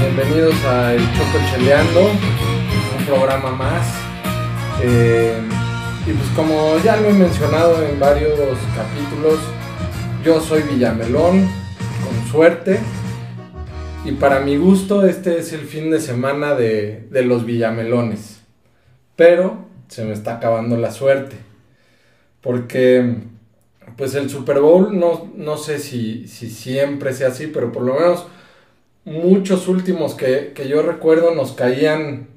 [0.00, 3.84] bienvenidos a El Choco Cheleando, un programa más.
[4.80, 5.36] Eh,
[6.06, 8.38] y pues como ya lo he mencionado en varios
[8.76, 9.40] capítulos,
[10.24, 11.48] yo soy Villamelón,
[12.04, 12.78] con suerte.
[14.04, 18.40] Y para mi gusto este es el fin de semana de, de los Villamelones.
[19.16, 21.34] Pero se me está acabando la suerte.
[22.40, 23.16] Porque
[23.96, 27.94] pues el Super Bowl no, no sé si, si siempre sea así, pero por lo
[27.94, 28.26] menos
[29.04, 32.28] muchos últimos que, yo recuerdo nos caían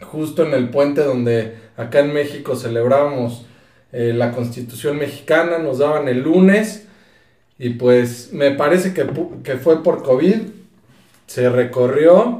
[0.00, 3.46] justo en el puente donde acá en México celebrábamos
[3.92, 6.86] eh, la constitución mexicana, nos daban el lunes
[7.58, 9.06] y pues me parece que,
[9.42, 10.36] que fue por COVID,
[11.26, 12.38] se recorrió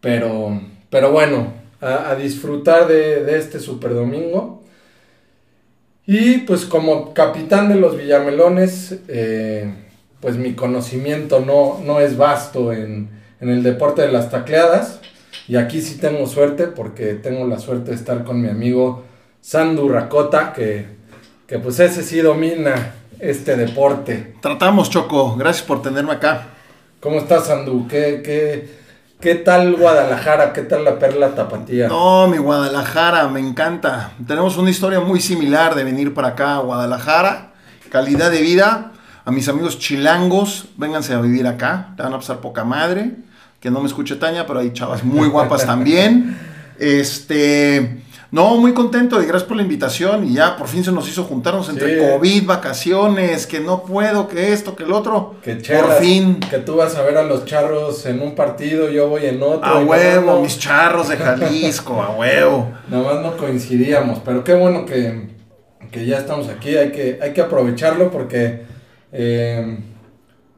[0.02, 4.64] Pero, pero bueno, a, disfrutar de, este super domingo.
[6.06, 9.74] Y pues como capitán de los Villamelones, eh,
[10.22, 13.10] pues mi conocimiento no, no es vasto en,
[13.42, 15.02] en, el deporte de las tacleadas.
[15.50, 19.04] Y aquí sí tengo suerte porque tengo la suerte de estar con mi amigo
[19.42, 20.86] Sandu Rakota, que,
[21.46, 24.36] que pues ese sí domina este deporte.
[24.42, 25.36] Tratamos, Choco.
[25.36, 26.48] Gracias por tenerme acá.
[27.00, 27.88] ¿Cómo estás, Andú?
[27.88, 28.78] ¿Qué, qué,
[29.20, 30.54] qué tal Guadalajara?
[30.54, 31.88] ¿Qué tal la Perla Tapatía?
[31.88, 34.12] No, mi Guadalajara, me encanta.
[34.28, 37.54] Tenemos una historia muy similar de venir para acá a Guadalajara.
[37.90, 38.92] Calidad de vida.
[39.26, 41.94] A mis amigos chilangos, vénganse a vivir acá.
[41.98, 43.12] Te van a pasar poca madre.
[43.60, 46.38] Que no me escuche Taña, pero hay chavas muy guapas también.
[46.80, 48.04] Este.
[48.30, 50.28] No, muy contento y gracias por la invitación.
[50.28, 54.52] Y ya por fin se nos hizo juntarnos entre COVID, vacaciones, que no puedo, que
[54.52, 55.36] esto, que el otro.
[55.42, 56.40] Que por fin.
[56.50, 59.66] Que tú vas a ver a los charros en un partido, yo voy en otro.
[59.66, 62.74] A huevo, mis charros de Jalisco, a huevo.
[62.90, 65.28] Nada más no coincidíamos, pero qué bueno que,
[66.06, 66.76] ya estamos aquí.
[66.76, 68.64] Hay que, hay que aprovecharlo porque
[69.14, 69.78] eh,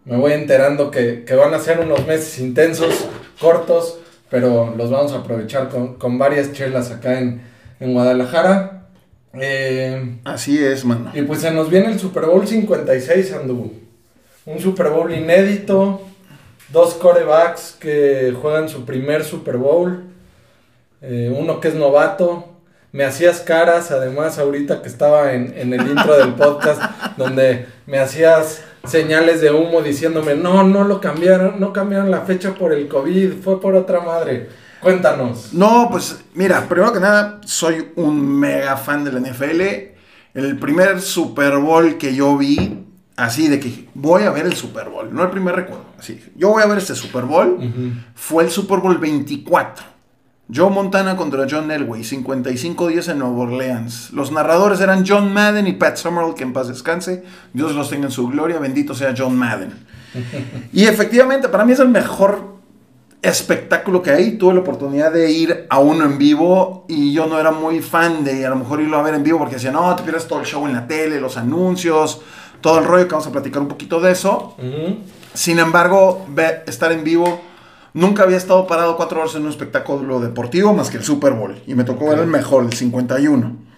[0.05, 3.05] me voy enterando que, van a ser unos meses intensos,
[3.39, 7.47] cortos, pero los vamos a aprovechar con, con varias chelas acá en
[7.79, 8.87] en Guadalajara.
[9.33, 11.11] Eh, Así es, mano.
[11.13, 13.73] Y pues se nos viene el Super Bowl 56, Andu.
[14.45, 16.01] Un Super Bowl inédito.
[16.69, 20.03] Dos corebacks que juegan su primer Super Bowl.
[21.01, 22.45] Eh, uno que es novato.
[22.91, 26.81] Me hacías caras, además, ahorita que estaba en, en el intro del podcast,
[27.17, 32.55] donde me hacías señales de humo diciéndome, no, no lo cambiaron, no cambiaron la fecha
[32.55, 34.47] por el COVID, fue por otra madre.
[34.81, 35.53] Cuéntanos.
[35.53, 39.61] No, pues mira, primero que nada, soy un mega fan de la NFL.
[40.33, 42.85] El primer Super Bowl que yo vi,
[43.17, 46.49] así de que voy a ver el Super Bowl, no el primer recuerdo, así, yo
[46.49, 47.59] voy a ver este Super Bowl,
[48.15, 49.99] fue el Super Bowl 24.
[50.51, 54.11] Joe Montana contra John Elway, 55 días en Nueva Orleans.
[54.11, 57.23] Los narradores eran John Madden y Pat Summerall, que en paz descanse.
[57.53, 59.73] Dios los tenga en su gloria, bendito sea John Madden.
[60.73, 62.58] y efectivamente, para mí es el mejor
[63.21, 64.37] espectáculo que hay.
[64.37, 68.23] Tuve la oportunidad de ir a uno en vivo y yo no era muy fan
[68.23, 70.39] de a lo mejor irlo a ver en vivo porque decía, no, te pierdes todo
[70.39, 72.21] el show en la tele, los anuncios,
[72.61, 74.55] todo el rollo que vamos a platicar un poquito de eso.
[75.33, 76.25] Sin embargo,
[76.65, 77.41] estar en vivo,
[77.93, 81.61] nunca había estado parado cuatro horas en un espectáculo deportivo más que el Super Bowl
[81.67, 83.69] y me tocó ver el mejor, el 51.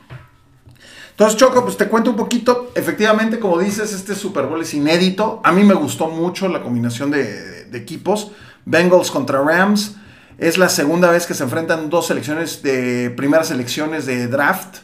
[1.11, 2.71] Entonces, Choco, pues te cuento un poquito.
[2.73, 5.39] Efectivamente, como dices, este Super Bowl es inédito.
[5.43, 8.31] A mí me gustó mucho la combinación de equipos.
[8.65, 9.95] Bengals contra Rams.
[10.37, 14.79] Es la segunda vez que se enfrentan dos selecciones de primeras elecciones de draft.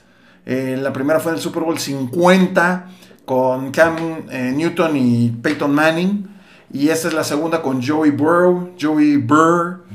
[0.45, 2.85] Eh, la primera fue en el Super Bowl 50
[3.25, 6.27] con Cam eh, Newton y Peyton Manning.
[6.71, 9.85] Y esta es la segunda con Joey Burrow, Joey Burr.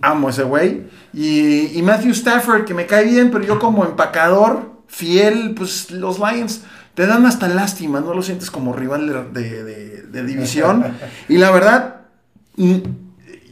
[0.00, 0.84] amo ese güey.
[1.12, 6.62] Y, Matthew Stafford, que me cae bien, pero yo como empacador fiel, pues los Lions
[6.94, 10.84] te dan hasta lástima, no lo sientes como rival de, de división.
[11.28, 12.02] y la verdad,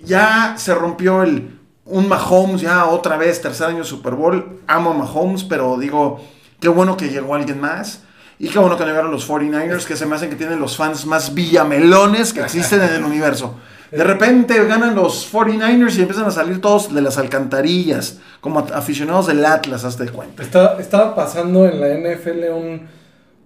[0.04, 4.60] ya se rompió el un Mahomes, ya otra vez, tercer año Super Bowl.
[4.66, 6.20] Amo a Mahomes, pero digo,
[6.60, 8.02] qué bueno que llegó alguien más.
[8.38, 11.04] Y qué bueno que llegaron los 49ers, que se me hacen que tienen los fans
[11.04, 13.56] más villamelones que existen en el universo.
[13.90, 19.26] De repente ganan los 49ers y empiezan a salir todos de las alcantarillas, como aficionados
[19.26, 20.42] del Atlas, hazte cuenta.
[20.42, 23.00] estaba pasando en la NFL un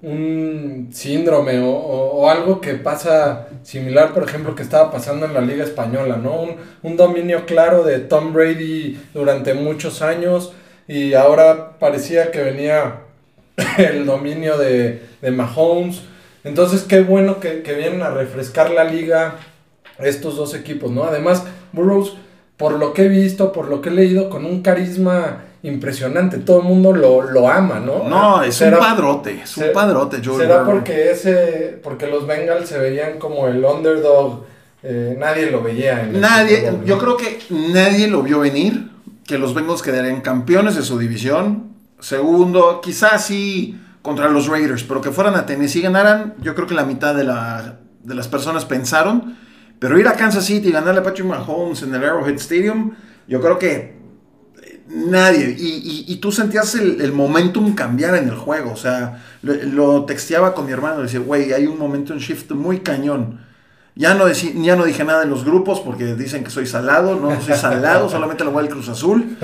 [0.05, 5.65] un síndrome o, algo que pasa similar, por ejemplo, que estaba pasando en la Liga
[5.65, 6.57] Española, ¿no?
[6.83, 10.53] Un, dominio claro de Tom Brady durante muchos años
[10.87, 13.01] y ahora parecía que venía
[13.79, 16.03] el dominio de, de Mahomes.
[16.45, 19.37] Entonces, qué bueno que, vienen a refrescar la liga
[19.99, 21.05] estos dos equipos, ¿no?
[21.05, 22.15] Además, Burroughs,
[22.57, 26.59] por lo que he visto, por lo que he leído, con un carisma impresionante, todo
[26.59, 28.07] el mundo lo, lo ama, ¿no?
[28.07, 33.19] No, es un padrote, es un padrote, ¿Será porque ese, porque los Bengals se veían
[33.19, 34.45] como el underdog,
[34.83, 38.91] eh, nadie lo veía en Nadie, yo creo que nadie lo vio venir,
[39.27, 45.01] que los Bengals quedarían campeones de su división, segundo, quizás sí contra los Raiders, pero
[45.01, 48.29] que fueran a Tennessee y ganaran, yo creo que la mitad de, la, de las
[48.29, 49.39] personas pensaron.
[49.79, 52.93] Pero ir a Kansas City y ganarle a Patrick Mahomes en el Arrowhead Stadium,
[53.27, 54.04] yo creo que
[54.89, 55.55] nadie.
[55.59, 58.73] Y, tú sentías el, momentum cambiar en el juego.
[58.73, 61.03] O sea, lo, texteaba con mi hermano.
[61.03, 63.41] Decía, güey, hay un momentum shift muy cañón.
[63.97, 67.17] Ya no, ya no dije nada en los grupos porque dicen que soy salado.
[67.17, 69.37] No soy salado, solamente lo voy al Cruz Azul.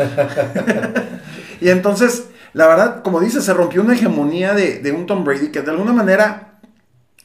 [1.60, 5.48] y entonces, la verdad, como dices, se rompió una hegemonía de, de un Tom Brady
[5.48, 6.58] que de alguna manera,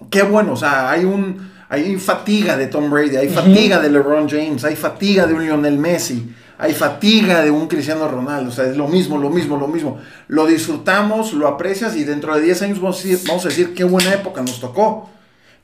[0.09, 0.53] qué bueno.
[0.53, 4.75] O sea, hay un hay fatiga de Tom Brady, hay fatiga de LeBron James, hay
[4.75, 8.50] fatiga de un Lionel Messi, hay fatiga de un Cristiano Ronaldo.
[8.50, 10.00] O sea, es lo mismo, lo mismo, lo mismo.
[10.28, 14.42] Lo disfrutamos, lo aprecias y dentro de 10 años vamos a, decir, qué buena época
[14.42, 15.10] nos tocó.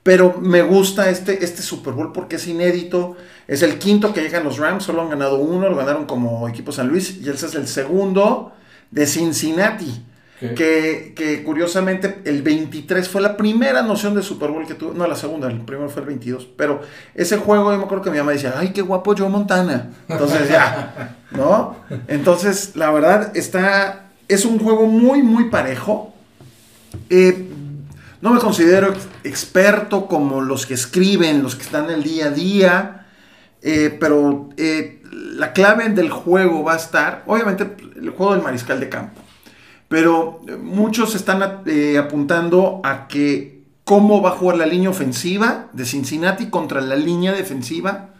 [0.03, 3.15] Pero me gusta este, este Super Bowl porque es inédito.
[3.47, 6.71] Es el quinto que llegan los Rams, solo han ganado uno, lo ganaron como equipo
[6.71, 8.53] San Luis y ese es el segundo
[8.89, 10.03] de Cincinnati.
[10.41, 15.15] Que, curiosamente el 23 fue la primera noción de Super Bowl que tuvo, no la
[15.15, 16.81] segunda, el primero fue el 22, pero
[17.13, 19.91] ese juego yo me acuerdo que mi mamá decía, ay, qué guapo Joe Montana.
[20.07, 21.75] Entonces ya, ¿no?
[22.07, 26.11] Entonces, la verdad, está, es un juego muy, muy parejo.
[27.11, 27.47] Eh,
[28.21, 28.93] no me considero
[29.23, 33.05] experto como los que escriben, los que están el día a día,
[33.61, 38.79] eh, pero eh, la clave del juego va a estar, obviamente, el juego del mariscal
[38.79, 39.20] de campo.
[39.91, 45.83] Pero muchos están eh, apuntando a que cómo va a jugar la línea ofensiva de
[45.83, 48.11] Cincinnati contra la línea defensiva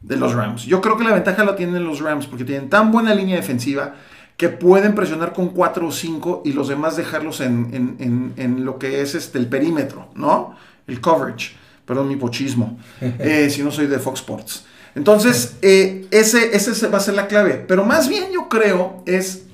[0.00, 0.64] de los Rams.
[0.64, 3.94] Yo creo que la ventaja la tienen los Rams porque tienen tan buena línea defensiva
[4.38, 9.14] que pueden presionar con 4 o 5 y los demás dejarlos en, lo que es
[9.14, 10.56] este, el perímetro, ¿no?
[10.86, 11.56] El coverage.
[11.84, 14.64] Perdón mi pochismo, eh, si no soy de Fox Sports.
[14.94, 17.62] Entonces, eh, ese, ese va a ser la clave.
[17.68, 19.47] Pero más bien yo creo es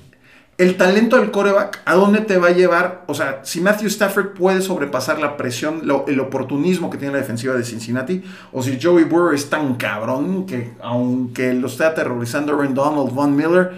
[0.57, 3.03] el talento del coreback, ¿a dónde te va a llevar?
[3.07, 7.53] O sea, si Matthew Stafford puede sobrepasar la presión, el oportunismo que tiene la defensiva
[7.55, 8.23] de Cincinnati,
[8.53, 13.35] o si Joey Burrow es tan cabrón que aunque lo esté aterrorizando Aaron Donald, Von
[13.35, 13.73] Miller,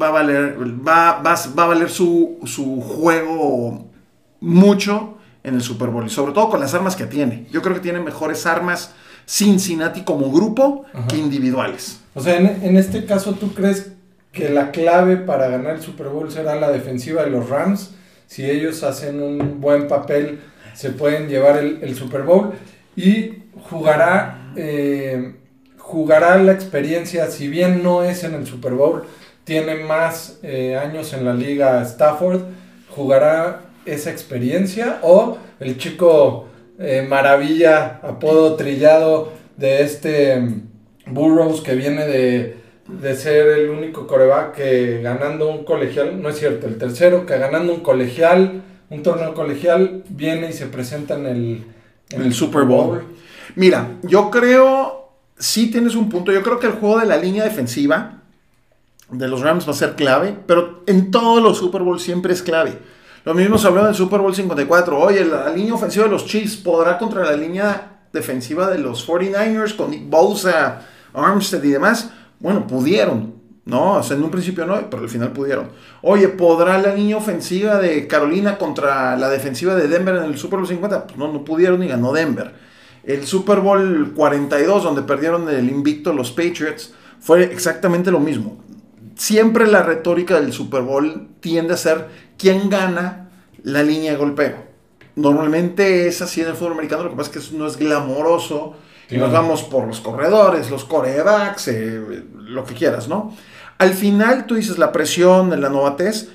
[0.00, 0.56] va a valer,
[0.86, 2.38] va, va, a valer su,
[2.84, 3.86] juego
[4.40, 7.46] mucho en el Super Bowl, y sobre todo con las armas que tiene.
[7.52, 8.92] Yo creo que tiene mejores armas
[9.24, 12.00] Cincinnati como grupo que individuales.
[12.14, 13.92] O sea, en, en este caso, ¿tú crees
[14.38, 17.90] que la clave para ganar el Super Bowl será la defensiva de los Rams.
[18.28, 20.38] Si ellos hacen un buen papel,
[20.74, 22.52] se pueden llevar el, Super Bowl.
[22.94, 23.32] Y
[23.68, 25.34] jugará, eh,
[25.76, 29.02] jugará la experiencia, si bien no es en el Super Bowl,
[29.42, 32.42] tiene más eh, años en la liga Stafford,
[32.90, 36.46] jugará esa experiencia o el chico
[36.78, 40.68] eh, maravilla, apodo trillado de este mm,
[41.06, 42.57] Burroughs que viene de
[42.88, 47.38] de ser el único coreback que ganando un colegial, no es cierto, el tercero que
[47.38, 51.64] ganando un colegial, un torneo colegial, viene y se presenta en el,
[52.10, 53.04] en el Super Bowl.
[53.56, 57.44] Mira, yo creo, sí tienes un punto, yo creo que el juego de la línea
[57.44, 58.22] defensiva
[59.10, 62.42] de los Rams va a ser clave, pero en todos los Super Bowl siempre es
[62.42, 62.78] clave.
[63.24, 64.98] Lo mismo se habló del Super Bowl 54.
[64.98, 69.76] Oye, la línea ofensiva de los Chiefs podrá contra la línea defensiva de los 49ers
[69.76, 70.80] con Nick Bosa,
[71.12, 72.10] Armstead y demás.
[72.40, 73.94] Bueno, pudieron, ¿no?
[73.94, 75.68] O sea, en un principio no, pero al final pudieron.
[76.02, 80.58] Oye, ¿podrá la línea ofensiva de Carolina contra la defensiva de Denver en el Super
[80.58, 81.06] Bowl 50?
[81.06, 82.54] Pues no, no pudieron y ganó Denver.
[83.04, 88.62] El Super Bowl 42, donde perdieron el invicto los Patriots, fue exactamente lo mismo.
[89.16, 93.30] Siempre la retórica del Super Bowl tiende a ser quién gana
[93.62, 94.68] la línea de golpeo.
[95.16, 98.76] Normalmente es así en el fútbol americano, lo que pasa es que no es glamoroso
[99.10, 103.34] y nos vamos por los corredores, los corebacks, eh, lo que quieras, ¿no?
[103.78, 106.28] Al final tú dices la presión, la novatez.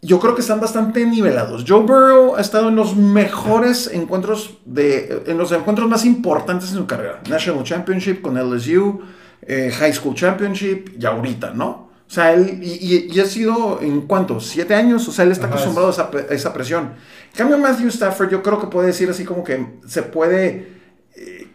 [0.00, 1.64] Yo creo que están bastante nivelados.
[1.66, 6.76] Joe Burrow ha estado en los mejores encuentros, de, en los encuentros más importantes en
[6.76, 7.20] su carrera.
[7.28, 9.00] National Championship con LSU,
[9.42, 11.88] eh, High School Championship y ahorita, ¿no?
[12.06, 15.88] O sea, él, y, ha sido en cuántos, siete años, o sea, él está acostumbrado
[15.88, 16.92] a esa, a esa, presión.
[17.32, 20.77] En cambio, Matthew Stafford, yo creo que puede decir así como que se puede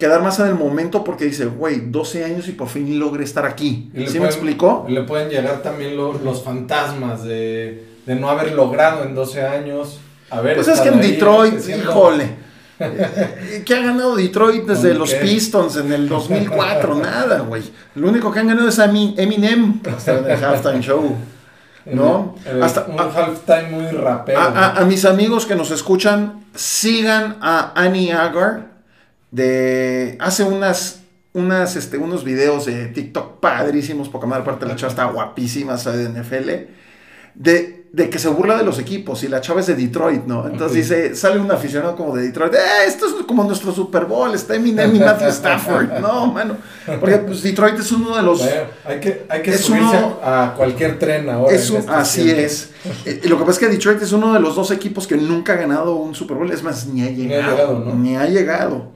[0.04, 3.46] quedar más en el momento porque dice, güey, 12 años y por fin logré estar
[3.46, 3.90] aquí.
[4.08, 4.86] ¿Sí me explicó?
[4.90, 10.00] Le pueden llegar también los fantasmas de, no haber logrado en 12 años.
[10.30, 12.44] A ver, pues es que en Detroit, híjole.
[12.80, 15.14] Eh, ¿Qué ha ganado Detroit desde ¿Con los?
[15.14, 16.96] Pistons en el 2004?
[16.96, 17.62] Nada, güey.
[17.96, 21.16] Lo único que han ganado es a mi- Eminem hasta en el halftime show.
[21.86, 22.36] ¿No?
[22.46, 24.40] En el- Hasta- un halftime muy rapero.
[24.40, 28.73] A, a- a mis amigos que nos escuchan, sigan a Annie Agar
[29.34, 31.00] de hace unas
[31.34, 35.80] unas este, unos videos de TikTok padrísimos, porque la parte de la chava está guapísima,
[35.80, 36.50] sabe de NFL,
[37.34, 40.46] de, de que se burla de los equipos y la chava es de Detroit, ¿no?
[40.46, 44.32] Entonces dice, sale un aficionado como de Detroit, eh, esto es como nuestro Super Bowl,
[44.36, 46.58] está Eminem y Matthew Stafford, no, mano,
[47.00, 48.38] porque pues, Detroit es uno de los...
[48.38, 51.56] Bueno, hay que, hay que es subirse uno- a, cualquier tren ahora.
[51.56, 52.70] Es un- así es.
[53.06, 55.18] Eh, y lo que pasa es que Detroit es uno de los dos equipos que
[55.18, 56.52] nunca ha ganado un Super Bowl.
[56.52, 57.42] Es más, ni ha llegado.
[57.44, 57.96] ha llegado, ¿no?
[57.96, 58.94] Ni ha llegado.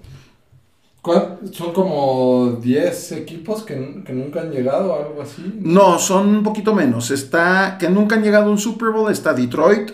[1.08, 5.44] ¿Cuál- Son como 10 equipos que, que nunca han llegado algo así.
[5.60, 7.10] No, son un poquito menos.
[7.12, 9.12] Está que nunca han llegado a un Super Bowl.
[9.12, 9.92] Está Detroit,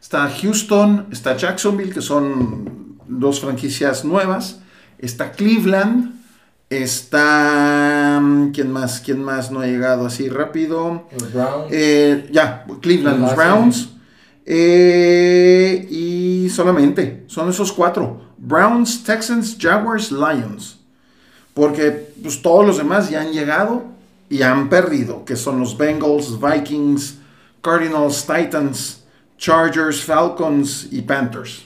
[0.00, 4.60] está Houston, está Jacksonville, que son dos franquicias nuevas.
[4.98, 6.12] Está Cleveland.
[6.70, 8.18] Está.
[8.22, 9.00] mm, ¿Quién más?
[9.00, 11.04] ¿Quién más no ha llegado así rápido?
[11.20, 11.66] Los Browns.
[11.70, 13.36] Eh, ya, Cleveland, los.
[13.36, 13.90] Browns.
[14.46, 18.33] Eh, y solamente, son esos cuatro.
[18.46, 20.78] Browns, Texans, Jaguars, Lions.
[21.54, 23.84] Porque pues, todos los demás ya han llegado
[24.28, 27.18] y han perdido, que son los Bengals, Vikings,
[27.62, 29.04] Cardinals, Titans,
[29.38, 31.64] Chargers, Falcons y Panthers.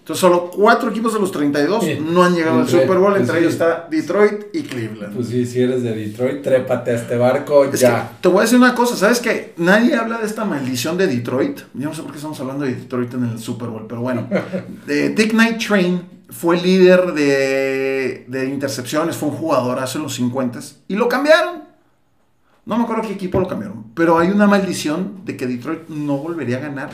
[0.00, 1.98] Entonces solo cuatro equipos de los 32 Sí.
[1.98, 3.40] no han llegado al Super Bowl, pues, entre sí.
[3.40, 5.14] ellos está Detroit y Cleveland.
[5.14, 8.02] Pues sí, si eres de Detroit, trépate a este barco Es ya.
[8.10, 11.06] que te voy a decir una cosa, ¿sabes que Nadie habla de esta maldición de
[11.06, 11.60] Detroit.
[11.72, 14.28] Yo no sé por qué estamos hablando de Detroit en el Super Bowl, pero bueno.
[14.88, 20.60] Eh, Dick Knight Train fue líder de, de intercepciones, fue un jugador hace los 50
[20.88, 21.64] y lo cambiaron.
[22.66, 26.16] No me acuerdo qué equipo lo cambiaron, pero hay una maldición de que Detroit no
[26.16, 26.90] volvería a ganar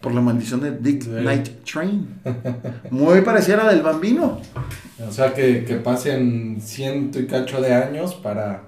[0.00, 1.10] por la maldición de Dick Sí.
[1.10, 2.20] Knight Train.
[2.90, 4.40] Muy parecida a la del Bambino.
[5.06, 8.62] O sea, que, que pasen ciento y cacho de años para,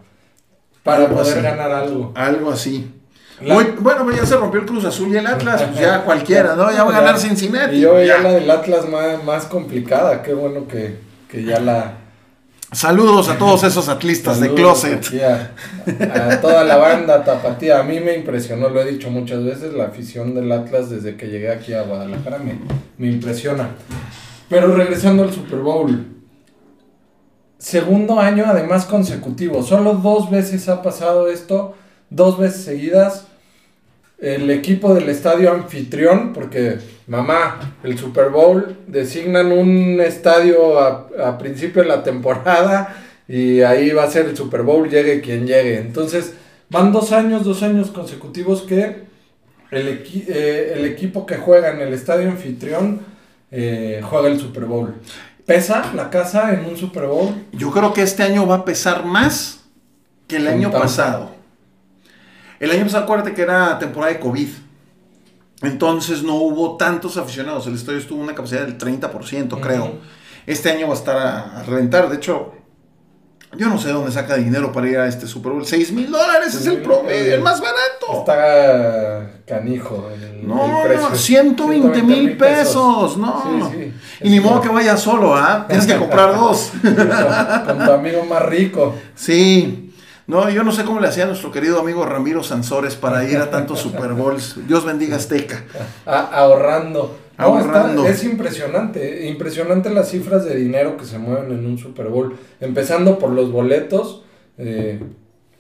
[0.83, 1.43] para Algo poder así.
[1.45, 2.13] ganar algo.
[2.15, 2.91] Algo así.
[3.41, 6.03] La- Muy- bueno, pues ya se rompió el Cruz Azul y el Atlas, pues ya
[6.03, 6.71] cualquiera, ¿no?
[6.73, 7.77] Ya va a ganar Cincinnati.
[7.77, 8.23] Y yo veía ya.
[8.23, 10.23] la del Atlas más, más complicada.
[10.23, 10.97] Qué bueno que,
[11.31, 11.93] que ya la.
[12.71, 15.03] Saludos a todos esos atlistas de closet.
[16.31, 17.79] a toda la banda tapatía.
[17.79, 21.29] A mí me impresionó, lo he dicho muchas veces, la afición del Atlas desde que
[21.29, 22.39] llegué aquí a Guadalajara.
[22.39, 22.59] Me,
[22.99, 23.71] me impresiona.
[24.51, 26.07] Pero regresando al Super Bowl.
[27.59, 29.63] Segundo año además consecutivo.
[29.63, 31.75] Solo dos veces ha pasado esto.
[32.11, 33.27] Dos veces seguidas.
[34.19, 41.39] El equipo del estadio anfitrión, porque mamá, el Super Bowl, designan un estadio a, a
[41.39, 42.97] principio de la temporada
[43.29, 45.79] y ahí va a ser el Super Bowl, llegue quien llegue.
[45.79, 46.33] Entonces,
[46.69, 49.07] van dos años, dos años consecutivos que
[49.71, 53.03] el, equi- eh, el equipo que juega en el estadio anfitrión
[53.53, 54.95] eh, juega el Super Bowl.
[55.47, 57.35] ¿Pesa la casa en un Super Bowl?
[57.53, 59.61] Yo creo que este año va a pesar más
[60.27, 61.38] que el año pasado.
[62.61, 64.49] El año pasado, acuérdate que era temporada de COVID.
[65.63, 67.67] Entonces no hubo tantos aficionados.
[67.67, 69.99] El estadio estuvo una capacidad del 30%, creo.
[70.47, 72.09] Este año va a estar a, a reventar.
[72.09, 72.53] De hecho,
[73.57, 75.65] yo no sé dónde saca dinero para ir a este Super Bowl.
[75.67, 78.19] 6 mil dólares es el promedio, el más barato.
[78.21, 81.09] Está canijo el, No, el precio.
[81.11, 83.71] no, 120 mil pesos, no.
[83.73, 83.93] Sí, sí.
[84.21, 85.65] Y ni modo que vaya solo, ¿ah?
[85.67, 86.73] Tienes que comprar dos.
[87.67, 88.95] Con tu amigo más rico.
[89.15, 89.88] Sí.
[90.29, 93.51] No, yo no sé cómo le hacía nuestro querido amigo Ramiro Sansores para ir a
[93.51, 94.57] tantos Super Bowls.
[94.69, 95.65] Dios bendiga Azteca.
[96.05, 97.19] A- ahorrando.
[97.39, 98.03] No, Ahorrando.
[98.07, 102.37] está- es impresionante, impresionante las cifras de dinero que se mueven en un Super Bowl.
[102.61, 104.23] Empezando por los boletos,
[104.59, 105.01] eh,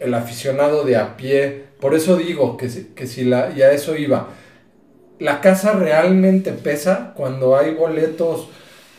[0.00, 1.64] el aficionado de a pie.
[1.80, 4.28] Por eso digo que, si- que si la, y a eso iba.
[5.18, 8.48] La casa realmente pesa cuando hay boletos,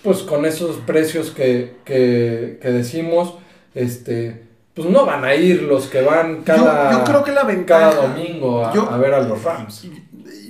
[0.03, 3.35] pues con esos precios que, que, que decimos,
[3.75, 4.48] este,
[4.81, 7.89] pues no van a ir los que van cada, yo, yo creo que la ventaja.
[7.91, 9.87] cada domingo a, yo- a ver a los Rams.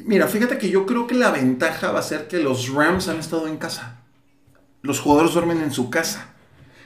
[0.06, 3.18] Mira, fíjate que yo creo que la ventaja va a ser que los Rams han
[3.20, 3.96] estado en casa.
[4.84, 6.28] Los jugadores duermen en su casa.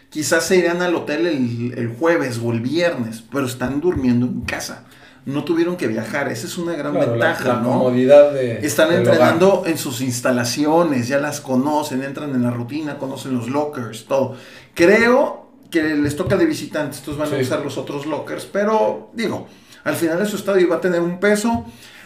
[0.10, 4.42] Quizás se irán al hotel el, el jueves o el viernes, pero están durmiendo en
[4.42, 4.86] casa.
[5.26, 6.30] No tuvieron que viajar.
[6.32, 7.70] Esa es una gran Claro, la- ventaja, la, ¿no?
[7.74, 13.36] comodidad de Están entrenando en sus instalaciones, ya las conocen, entran en la rutina, conocen
[13.36, 14.36] los lockers, todo.
[14.74, 15.43] Creo
[15.74, 19.48] que les toca de visitantes, estos van a usar los otros lockers, pero digo,
[19.84, 21.66] al final de su estadio va a tener un peso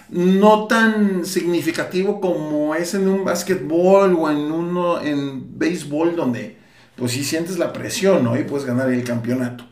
[0.10, 6.56] no tan significativo como es en un básquetbol o en uno en béisbol donde
[6.96, 8.40] pues sí sientes la presión, ¿no?
[8.40, 9.66] Y puedes ganar el campeonato.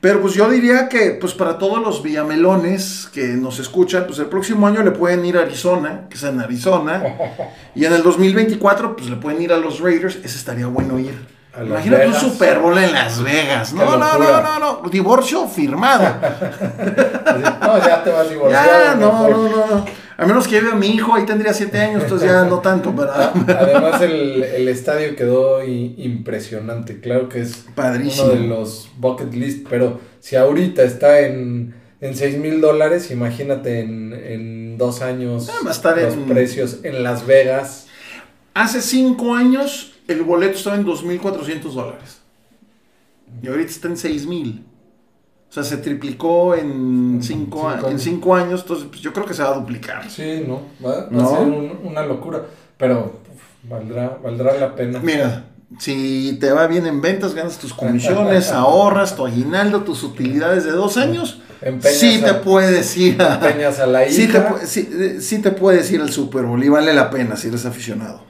[0.00, 4.26] Pero pues yo diría que, pues para todos los villamelones que nos escuchan, pues el
[4.26, 7.02] próximo año le pueden ir a Arizona, que es en Arizona,
[7.74, 11.37] y en el 2024, pues le pueden ir a los Raiders, ese estaría bueno ir.
[11.64, 13.72] Imagínate un Super Bowl en Las Vegas.
[13.72, 16.04] No, no, no, no, no, divorcio firmado.
[17.60, 18.66] no, ya te vas divorciado.
[18.66, 19.84] Ya, no, no, no, no.
[20.16, 22.92] A menos que lleve a mi hijo, ahí tendría siete años, entonces ya no tanto,
[22.92, 23.32] ¿verdad?
[23.56, 27.00] Además, el, el estadio quedó impresionante.
[27.00, 32.38] Claro que es uno de los bucket list, pero si ahorita está en, en 6
[32.38, 37.24] mil dólares, imagínate en, en dos años ah, va a estar los precios en Las
[37.24, 37.86] Vegas.
[38.54, 42.20] Hace cinco años el boleto estaba en 2.400 dólares.
[43.42, 44.62] Y ahorita está en 6.000.
[45.50, 49.42] O sea, se triplicó en cinco, en cinco años, entonces pues, yo creo que se
[49.42, 50.08] va a duplicar.
[50.10, 51.46] Sí, no, va, a ser
[51.82, 52.42] una locura,
[52.76, 53.20] pero
[53.62, 55.00] valdrá, valdrá la pena.
[55.02, 55.46] Mira,
[55.78, 60.72] si te va bien en ventas, ganas tus comisiones, ahorras tu aguinaldo, tus utilidades de
[60.72, 61.40] dos años,
[61.80, 66.10] sí te puedes ir a, a la sí te, sí, sí te puedes ir al
[66.10, 68.27] Super Bowl y vale la pena si eres aficionado.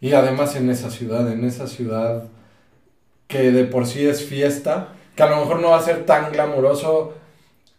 [0.00, 2.24] Y además en esa ciudad, en esa ciudad
[3.26, 6.32] que de por sí es fiesta, que a lo mejor no va a ser tan
[6.32, 7.14] glamuroso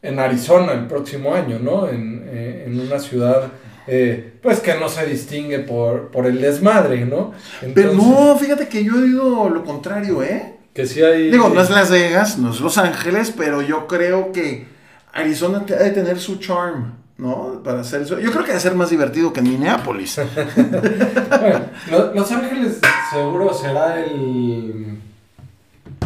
[0.01, 1.89] en Arizona el próximo año, ¿no?
[1.89, 3.47] En, eh, una ciudad,
[3.87, 7.33] eh, pues que no se distingue por, por el desmadre, ¿no?
[7.73, 10.57] Pero no, fíjate que yo he oído lo contrario, ¿eh?
[10.73, 11.31] Que sí hay...
[11.31, 14.67] Digo, no es Las Vegas, no es Los Ángeles, pero yo creo que
[15.11, 16.98] Arizona debe tener su charm.
[17.19, 17.61] ¿No?
[17.63, 18.17] Para hacer eso.
[18.19, 20.19] Yo creo que debe ser más divertido que en Minneapolis.
[21.39, 22.79] bueno, Los Ángeles
[23.11, 24.99] seguro será el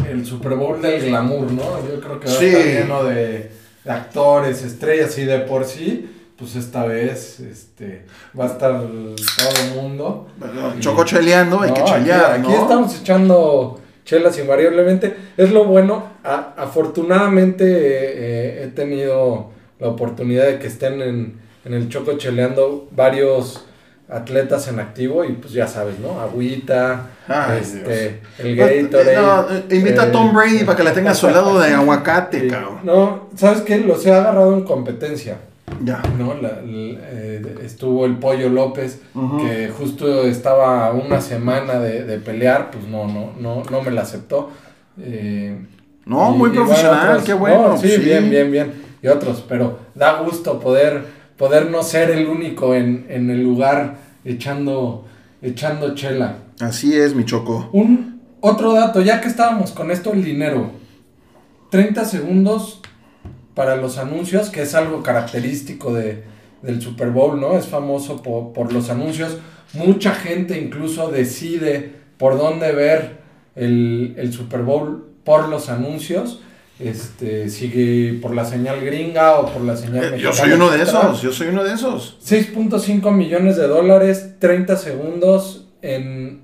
[0.08, 1.62] el Super Bowl del glamour, ¿no?
[1.88, 3.50] Yo creo que va a estar lleno de,
[3.86, 8.06] actores, estrellas y de por sí, pues esta vez este,
[8.38, 10.28] va a estar todo el mundo.
[10.80, 12.32] choco cheleando, hay que chelear.
[12.32, 15.16] Aquí, estamos echando chelas invariablemente.
[15.36, 21.88] Es lo bueno, afortunadamente eh, he tenido la oportunidad de que estén en, en el
[21.88, 23.64] Choco cheleando varios
[24.08, 26.20] atletas en activo y pues ya sabes, ¿no?
[26.20, 27.06] Agüita,
[27.60, 29.16] este, el Gatorade.
[29.16, 32.48] No, eh, invita a Tom Brady para que le tenga a su lado de aguacate,
[32.48, 32.80] cabrón.
[32.84, 33.78] No, ¿sabes qué?
[33.78, 35.38] Los he agarrado en competencia.
[35.82, 36.02] Ya.
[36.18, 36.34] ¿No?
[36.42, 39.00] Eh, estuvo el Pollo López,
[39.40, 44.50] que justo estaba una semana de, pelear, pues no, no, no, no me la aceptó.
[45.00, 45.56] Eh,
[46.04, 47.76] no, muy profesional, qué bueno.
[47.78, 48.84] sí, bien, bien, bien.
[49.04, 51.04] Y otros, pero da gusto poder
[51.36, 55.04] poder no ser el único en, el lugar echando,
[55.42, 56.38] echando chela.
[56.58, 57.68] Así es, mi choco.
[57.72, 60.70] Un otro dato, ya que estábamos con esto, el dinero.
[61.70, 62.80] 30 segundos
[63.54, 66.22] para los anuncios, que es algo característico de,
[66.62, 67.58] del Super Bowl, ¿no?
[67.58, 69.36] Es famoso por, por los anuncios.
[69.74, 73.18] Mucha gente incluso decide por dónde ver
[73.54, 76.40] el, el Super Bowl por los anuncios
[76.78, 80.22] este, sigue por la señal gringa o por la señal mexicana.
[80.22, 82.18] Yo soy uno de esos, yo soy uno de esos.
[82.24, 86.42] 6.5 millones de dólares, 30 segundos en,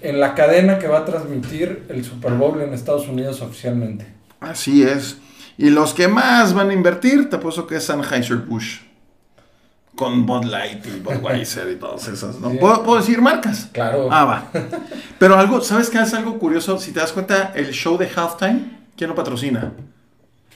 [0.00, 4.06] en la cadena que va a transmitir el Super Bowl en Estados Unidos oficialmente.
[4.40, 5.18] Así es.
[5.56, 8.86] Y los que más van a invertir, te apuesto que es Anheuser-Busch.
[9.96, 12.50] Con Bud Light y Budweiser y todas esas, ¿no?
[12.52, 13.68] ¿Puedo, decir marcas?
[13.72, 14.08] Claro.
[14.12, 14.50] Ah, va.
[15.18, 16.78] Pero algo, ¿sabes qué es algo curioso?
[16.78, 19.72] Si te das cuenta, el show de Halftime ¿Quién lo patrocina?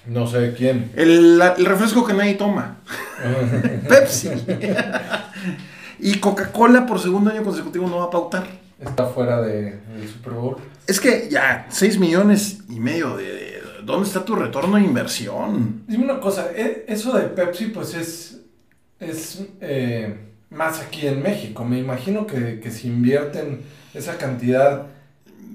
[0.04, 0.90] No sé quién.
[0.96, 2.78] El, refresco que nadie toma.
[3.88, 4.30] Pepsi.
[6.00, 8.44] y Coca-Cola por segundo año consecutivo no va a pautar.
[8.80, 10.56] Está fuera de, del Super Bowl.
[10.88, 15.84] Es que ya, 6 millones y medio de, ¿Dónde está tu retorno de inversión?
[15.86, 18.40] Dime una cosa, e, eso de Pepsi pues es,
[18.98, 20.16] es eh,
[20.50, 21.64] más aquí en México.
[21.64, 23.60] Me imagino que, que si invierten
[23.94, 24.88] esa cantidad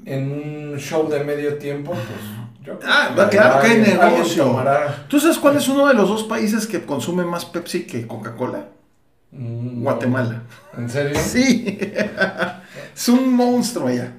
[0.06, 2.47] en un show de medio tiempo, pues
[2.86, 4.64] Ah, claro que hay negocio.
[5.08, 8.68] ¿Tú sabes cuál es uno de los dos países que consume más Pepsi que Coca-Cola?
[9.32, 10.44] Mm, Guatemala.
[10.78, 11.18] ¿En serio?
[11.20, 11.80] Sí.
[12.96, 14.14] es un monstruo allá.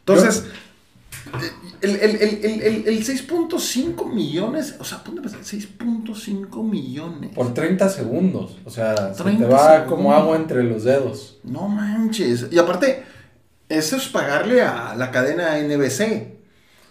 [0.00, 0.46] Entonces,
[1.80, 7.30] el, el, el, el 6.5 millones, o sea, ponte 6.5 millones.
[7.34, 8.58] Por 30 segundos.
[8.64, 11.38] O sea, se te va como agua entre los dedos.
[11.42, 12.48] No manches.
[12.50, 13.04] Y aparte,
[13.68, 16.33] eso es pagarle a la cadena NBC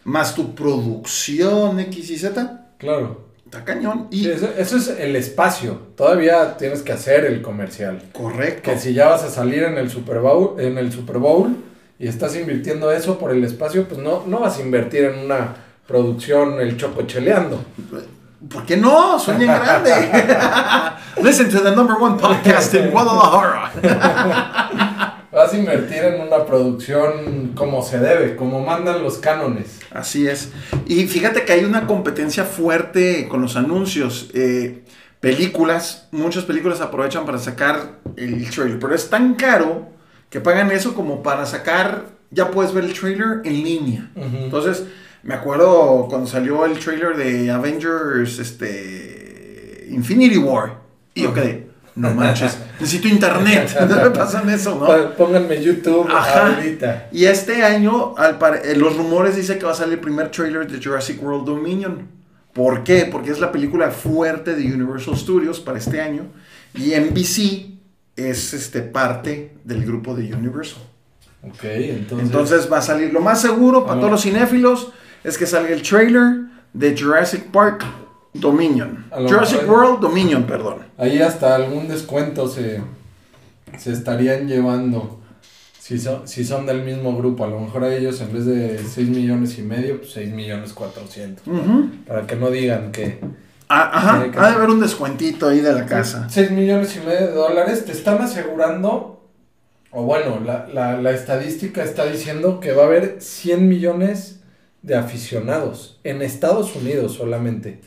[0.04, 2.66] más tu producción X y Z.
[2.78, 3.30] Claro.
[3.46, 4.08] Está cañón.
[4.10, 5.80] Y eso, es el espacio.
[5.96, 8.02] Todavía tienes que hacer el comercial.
[8.12, 8.72] Correcto.
[8.72, 11.56] Que si ya vas a salir en el Super Bowl, en el Super Bowl
[12.00, 15.56] y estás invirtiendo eso por el espacio, pues no, no vas a invertir en una
[15.88, 17.64] producción el choco cheleando.
[18.50, 19.20] ¿Por qué no?
[19.20, 19.92] Sueña grande.
[21.24, 24.90] Listen to the number one podcast in Guadalajara.
[25.44, 29.82] vas a invertir en una producción como se debe, como mandan los cánones.
[29.92, 30.52] Así es.
[30.88, 34.30] Y fíjate que hay una competencia fuerte con los anuncios.
[34.34, 34.84] Eh,
[35.20, 39.90] películas, muchas películas aprovechan para sacar el trailer, pero es tan caro
[40.30, 44.12] que pagan eso como para sacar, ya puedes ver el trailer en línea.
[44.16, 44.86] Entonces,
[45.24, 50.80] me acuerdo cuando salió el trailer de Avengers, este, Infinity War,
[51.14, 53.76] y yo quedé, no manches, necesito internet.
[53.88, 55.16] No me pasan eso, ¿no?
[55.16, 57.10] Pónganme YouTube ahorita.
[57.12, 60.70] Y este año, al eh, los rumores dicen que va a salir el primer trailer
[60.70, 62.08] de Jurassic World Dominion.
[62.54, 63.08] ¿Por qué?
[63.12, 66.28] Porque es la película fuerte de Universal Studios para este año.
[66.76, 67.74] Y NBC
[68.16, 70.84] es este, parte del grupo de Universal.
[71.44, 72.28] Ok, entonces.
[72.28, 73.12] Entonces va a salir.
[73.12, 74.92] Lo más seguro para todos los cinéfilos
[75.24, 77.84] es que salga el trailer de Jurassic Park
[78.34, 79.06] Dominion.
[79.12, 80.80] Jurassic World Dominion, perdón.
[80.98, 82.82] Ahí hasta algún descuento se,
[83.78, 85.20] se estarían llevando.
[85.80, 88.80] Si son, si son del mismo grupo, a lo mejor a ellos en vez de
[88.80, 91.44] 6 millones y medio, pues 6 millones 400.
[92.08, 93.20] Para que no digan que...
[93.68, 96.28] Ah, ajá, ha de haber un descuentito ahí de la casa.
[96.30, 99.28] 6 millones y medio de dólares te están asegurando,
[99.92, 104.40] o bueno, la, la, la estadística está diciendo que va a haber 100 millones
[104.84, 107.82] de aficionados en Estados Unidos solamente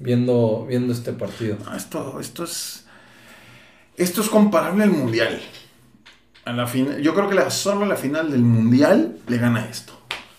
[0.00, 1.56] viendo, viendo este partido.
[1.76, 2.86] esto, esto es.
[3.96, 5.40] Esto es comparable al mundial.
[6.46, 9.92] A la yo creo que la, solo la final del mundial le gana esto.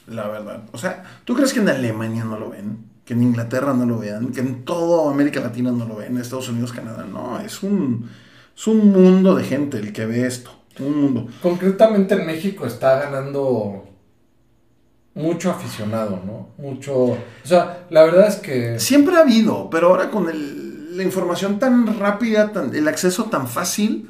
[0.08, 0.64] La verdad.
[0.72, 2.80] O sea, ¿tú crees que en Alemania no lo ven?
[3.06, 6.22] Que en Inglaterra no lo vean, que en toda América Latina no lo ven, en
[6.22, 7.06] Estados Unidos, Canadá.
[7.06, 8.10] No, es un,
[8.56, 10.52] es un mundo de gente el que ve esto.
[10.80, 11.28] Un mundo.
[11.42, 13.86] Concretamente en México está ganando
[15.14, 16.50] mucho aficionado, ¿no?
[16.58, 16.96] Mucho...
[16.96, 18.80] O sea, la verdad es que...
[18.80, 23.48] Siempre ha habido, pero ahora con el, la información tan rápida, tan, el acceso tan
[23.48, 24.10] fácil,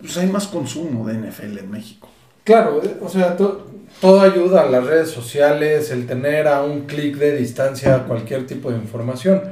[0.00, 2.08] pues hay más consumo de NFL en México.
[2.44, 7.16] Claro, eh, o sea, todo ayuda a las redes sociales, el tener a un clic
[7.16, 9.42] de distancia cualquier tipo de información.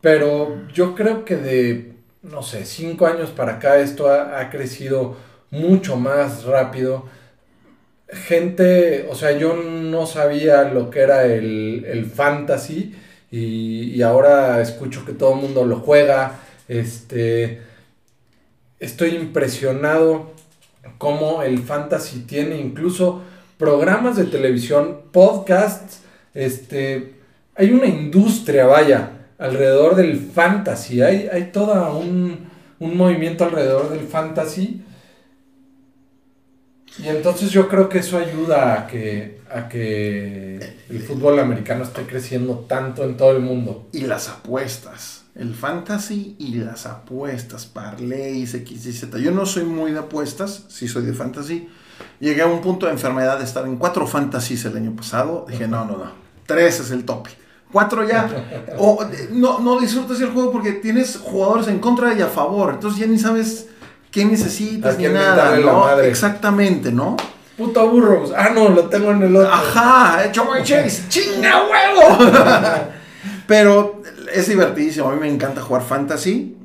[0.00, 5.16] Pero yo creo que de, no sé, cinco años para acá esto ha, ha crecido
[5.50, 7.04] mucho más rápido
[8.12, 12.94] gente, o sea, yo no sabía lo que era el, fantasy
[13.30, 16.40] y, ahora escucho que todo el mundo lo juega.
[16.68, 17.62] Este,
[18.78, 20.32] estoy impresionado
[20.98, 23.22] cómo el fantasy tiene incluso
[23.56, 26.02] programas de televisión, podcasts,
[26.34, 27.14] este,
[27.54, 32.48] hay una industria, vaya, alrededor del fantasy, hay, hay todo un,
[32.80, 34.82] un movimiento alrededor del fantasy
[36.98, 42.02] y entonces yo creo que eso ayuda a que, a que el fútbol americano esté
[42.02, 43.88] creciendo tanto en todo el mundo.
[43.92, 45.24] Y las apuestas.
[45.34, 47.64] El fantasy y las apuestas.
[47.64, 49.18] Parlays, X y Z.
[49.18, 51.68] Yo no soy muy de apuestas, sí soy de fantasy.
[52.20, 55.46] Llegué a un punto de enfermedad de estar en cuatro fantasies el año pasado.
[55.48, 56.12] Dije, no, no, no.
[56.46, 57.30] Tres es el tope.
[57.72, 58.28] Cuatro ya.
[58.78, 62.74] O no, no disfrutas el juego porque tienes jugadores en contra y a favor.
[62.74, 63.68] Entonces ya ni sabes
[64.12, 64.98] ¿Qué necesitas?
[64.98, 65.98] Ni nada, ¿no?
[66.00, 67.16] Exactamente, ¿no?
[67.56, 68.32] Puto burros.
[68.36, 69.50] Ah, no, lo tengo en el otro.
[69.50, 71.04] Ajá, hecho Chase.
[71.08, 72.30] ¡Chinga huevo!
[73.46, 75.08] Pero es divertidísimo.
[75.08, 76.56] A mí me encanta jugar fantasy.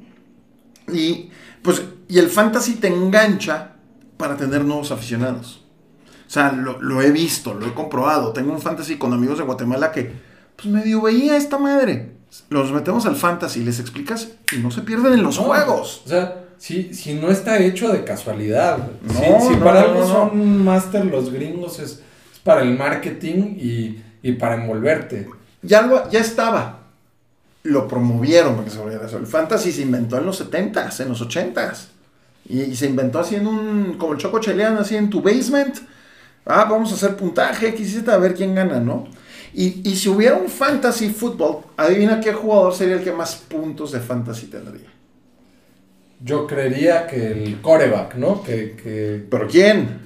[0.91, 1.29] Y
[1.61, 3.75] pues, y el fantasy te engancha
[4.17, 5.63] para tener nuevos aficionados.
[6.27, 8.33] O sea, lo, lo, he visto, lo he comprobado.
[8.33, 10.11] Tengo un fantasy con amigos de Guatemala que,
[10.57, 12.17] pues medio veía esta madre.
[12.49, 16.01] Los metemos al fantasy, les explicas y no se pierden en los juegos.
[16.05, 18.79] O sea, si, si no está hecho de casualidad.
[19.07, 22.01] si, para algo son máster los gringos, es,
[22.43, 25.27] para el marketing y, para envolverte.
[25.61, 26.79] Ya, ya estaba.
[27.63, 29.17] Lo promovieron porque se volviera eso.
[29.17, 31.87] El fantasy se inventó en los 70s, en los 80s.
[32.49, 35.77] Y, se inventó así en un, como el choco cheleano, así en tu basement.
[36.45, 39.07] Ah, vamos a hacer puntaje, quisiste a ver quién gana, ¿no?
[39.53, 43.91] Y, y si hubiera un fantasy fútbol, adivina qué jugador sería el que más puntos
[43.91, 44.96] de fantasy tendría.
[46.19, 48.43] Yo creería que el coreback, ¿no?
[48.43, 49.99] Que, ¿Pero quién?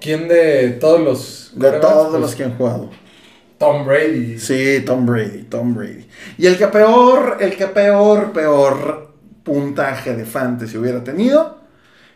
[0.00, 1.52] ¿Quién de todos los...
[1.54, 2.90] De todos los que han jugado.
[3.58, 4.38] Tom Brady.
[4.38, 6.06] Sí, Tom Brady, Tom Brady.
[6.38, 9.12] Y el que peor, el que peor, peor
[9.44, 11.62] puntaje de fantasy hubiera tenido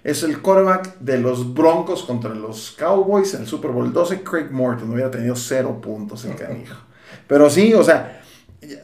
[0.07, 4.53] es el quarterback de los Broncos contra los Cowboys en el Super Bowl 12, Craig
[4.53, 4.93] Morton.
[4.93, 6.77] Hubiera tenido cero puntos el canijo.
[7.27, 8.23] Pero sí, o sea,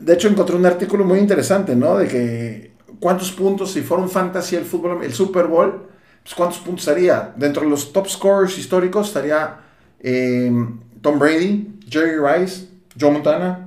[0.00, 1.96] de hecho encontré un artículo muy interesante, ¿no?
[1.96, 2.71] De que
[3.02, 5.88] ¿cuántos puntos, si fuera un fantasy el fútbol, el Super Bowl,
[6.22, 7.32] pues cuántos puntos estaría?
[7.36, 9.56] Dentro de los top scorers históricos estaría
[10.00, 13.66] em, Tom Brady, Jerry Rice, Joe Montana,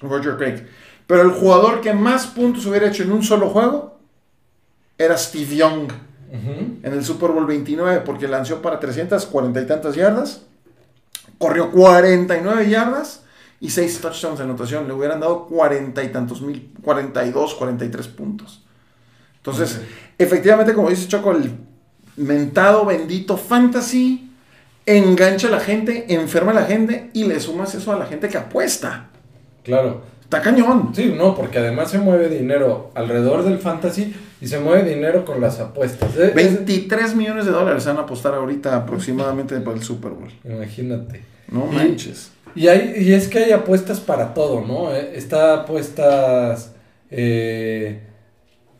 [0.00, 0.62] Roger Craig.
[1.08, 3.98] Pero el jugador que más puntos hubiera hecho en un solo juego
[4.96, 5.90] era Steve Young,
[6.32, 6.78] Ujú.
[6.84, 10.42] en el Super Bowl 29 porque lanzó para 340 y tantas yardas,
[11.38, 13.24] corrió 49 yardas
[13.60, 14.86] y 6 touchdowns de anotación.
[14.88, 18.62] Le hubieran dado 40 y tantos mil, 42, 43 puntos.
[19.36, 19.80] Entonces,
[20.18, 21.50] efectivamente, como dice Choco, el
[22.16, 24.30] mentado bendito fantasy
[24.86, 28.28] engancha a la gente, enferma a la gente y le sumas eso a la gente
[28.28, 29.08] que apuesta.
[29.62, 30.02] Claro.
[30.24, 30.92] Está cañón.
[30.94, 35.40] Sí, no, porque además se mueve dinero alrededor del fantasy y se mueve dinero con
[35.40, 36.16] las apuestas.
[36.16, 36.28] ¿eh?
[36.28, 40.30] Es- 23 millones de dólares van a apostar ahorita aproximadamente por el Super Bowl.
[40.44, 41.24] Imagínate.
[41.48, 42.30] No manches.
[42.54, 44.94] Y, hay, y es que hay apuestas para todo, ¿no?
[44.94, 46.72] Eh, Está apuestas.
[47.10, 48.00] eh,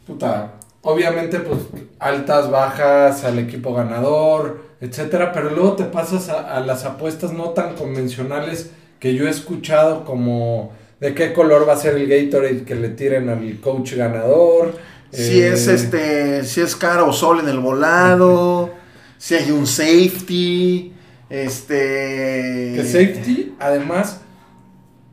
[0.07, 0.55] puta.
[0.83, 1.61] Obviamente, pues
[1.99, 5.33] altas, bajas, al equipo ganador, etcétera.
[5.33, 10.05] Pero luego te pasas a, a las apuestas no tan convencionales que yo he escuchado,
[10.05, 14.75] como de qué color va a ser el Gatorade que le tiren al coach ganador.
[15.13, 18.71] Si eh, es este, si es cara o sol en el volado,
[19.19, 20.93] si hay un safety,
[21.31, 22.73] este.
[22.77, 24.21] Que safety, además,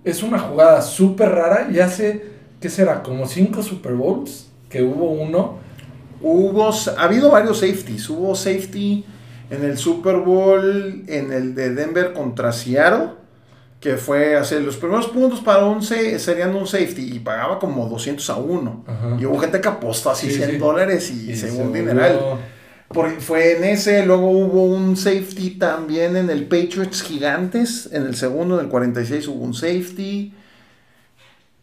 [0.03, 2.25] es una jugada súper rara y hace,
[2.59, 3.03] ¿qué será?
[3.03, 5.57] Como cinco Super Bowls que hubo uno.
[6.21, 8.09] Hubo, ha habido varios safeties.
[8.09, 9.05] Hubo safety
[9.49, 13.09] en el Super Bowl, en el de Denver contra Seattle,
[13.79, 17.87] que fue hacer los primeros puntos para un sa- serían un safety y pagaba como
[17.87, 18.83] 200 a 1.
[18.87, 19.17] Ajá.
[19.19, 20.57] Y hubo gente que apostó así Sí, 100 sí.
[20.57, 21.83] dólares y, Y se se llevó un volvió-
[22.89, 23.13] dineral.
[23.13, 28.15] Por- fue en ese, luego hubo un safety también en el Patriots Gigantes, en el
[28.15, 30.33] segundo, en el 46 hubo un safety.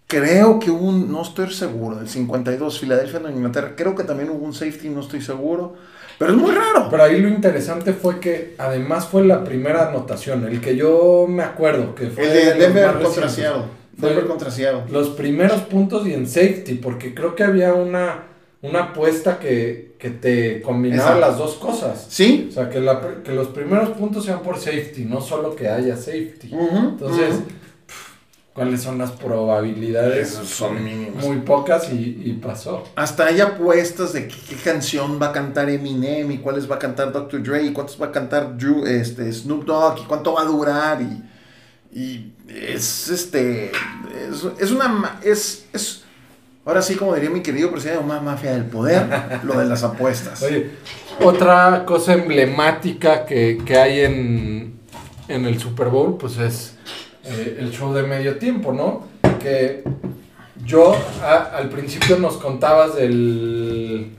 [0.06, 4.28] Creo que hubo un, no estoy seguro, el 52, Filadelfia, Nueva Inglaterra, creo que también
[4.30, 5.74] hubo un safety, no estoy seguro.
[6.18, 6.88] Pero es muy raro.
[6.90, 11.42] Pero ahí lo interesante fue que además fue la primera anotación, el que yo me
[11.42, 13.32] acuerdo que fue el de Denver contra recientes.
[13.34, 13.62] Seattle.
[13.98, 14.82] Fue Denver contra Seattle.
[14.92, 18.24] Los primeros puntos y en safety, porque creo que había una,
[18.64, 22.06] una apuesta que, que te combinaba las dos cosas.
[22.08, 22.46] ¿Sí?
[22.48, 25.96] O sea, que, la que los primeros puntos sean por safety, no solo que haya
[25.98, 26.50] safety.
[26.50, 27.34] Entonces,
[27.86, 28.12] pf,
[28.54, 30.32] ¿cuáles son las probabilidades?
[30.32, 31.22] Esos son mínimos.
[31.26, 32.84] Muy pocas y, y pasó.
[32.96, 36.78] Hasta hay apuestas de qué, qué canción va a cantar Eminem y cuáles va a
[36.78, 37.42] cantar Dr.
[37.42, 41.02] Dre y cuántos va a cantar Drew, este, Snoop Dogg y cuánto va a durar
[41.02, 46.03] y, y es este es, es una es, es
[46.64, 49.06] ahora sí como diría mi querido presidente una mafia del poder
[49.44, 50.70] lo de las apuestas Oye,
[51.22, 54.74] otra cosa emblemática que, que hay en,
[55.28, 56.76] en el Super Bowl, pues es
[57.24, 59.06] eh, el show de medio tiempo, ¿no?
[59.38, 59.84] Que
[60.64, 64.10] yo a- al principio nos contabas del,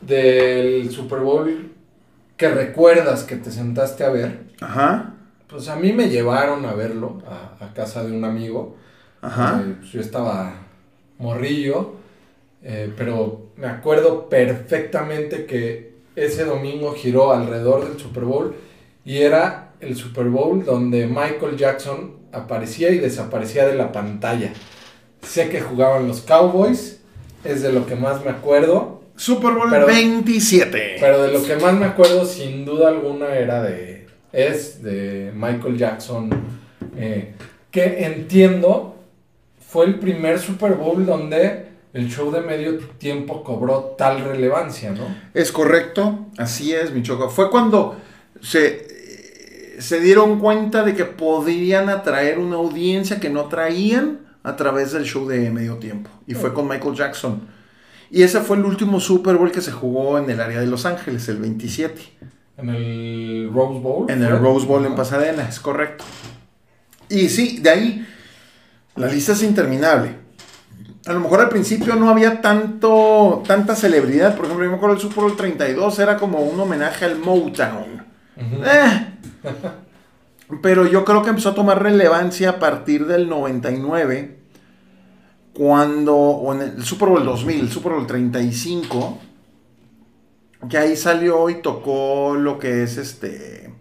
[0.00, 1.72] del Super Bowl
[2.36, 4.46] que recuerdas que te sentaste a ver.
[4.60, 5.14] ajá
[5.48, 8.76] Pues a mí me llevaron a verlo a, a casa de un amigo.
[9.20, 10.54] ajá Eh, pues yo estaba
[11.18, 11.92] morrillo,
[12.62, 18.54] eh, pero me acuerdo perfectamente que ese domingo giró alrededor del Super Bowl
[19.04, 24.52] y era el Super Bowl donde Michael Jackson aparecía y desaparecía de la pantalla.
[25.22, 27.00] Sé que jugaban los Cowboys,
[27.44, 31.56] es de lo que más me acuerdo, Super Bowl Pero- 27 pero de lo que
[31.56, 36.30] más me acuerdo sin duda alguna era de es de Michael Jackson
[36.96, 37.32] eh,
[37.72, 38.94] que entiendo
[39.68, 45.14] fue el primer Super Bowl donde el show de medio tiempo cobró tal relevancia, ¿no?
[45.34, 47.28] Es correcto, así es, mi choco.
[47.28, 47.96] Fue cuando
[48.40, 54.92] se, se dieron cuenta de que podían atraer una audiencia que no traían a través
[54.92, 56.08] del show de medio tiempo.
[56.26, 57.42] Y fue con Michael Jackson.
[58.10, 60.86] Y ese fue el último Super Bowl que se jugó en el área de Los
[60.86, 62.00] Ángeles, el 27.
[62.56, 64.10] En el Rose Bowl.
[64.10, 64.38] En el.
[64.38, 64.94] Rose Bowl en.
[64.94, 66.04] Pasadena, es correcto.
[67.10, 68.06] Y sí, de ahí
[68.98, 70.16] la lista es interminable.
[71.06, 74.36] A lo mejor al principio no había tanto, tanta celebridad.
[74.36, 78.04] Por ejemplo, yo me acuerdo el Super Bowl 32 era como un homenaje al Motown.
[78.36, 79.06] Eh.
[80.62, 84.36] Pero yo creo que empezó a tomar relevancia a partir del 99.
[85.54, 89.18] Cuando, o en el Super Bowl 2000, el Super Bowl 35,
[90.68, 93.72] que ahí salió y tocó lo que es este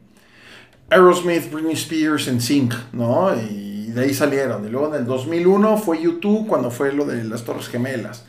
[0.89, 3.35] Aerosmith, Britney Spears en Sync, ¿no?
[3.35, 3.66] Y
[3.97, 4.65] de ahí salieron.
[4.65, 8.25] Y luego en el 2001 fue YouTube cuando fue lo de las Torres Gemelas.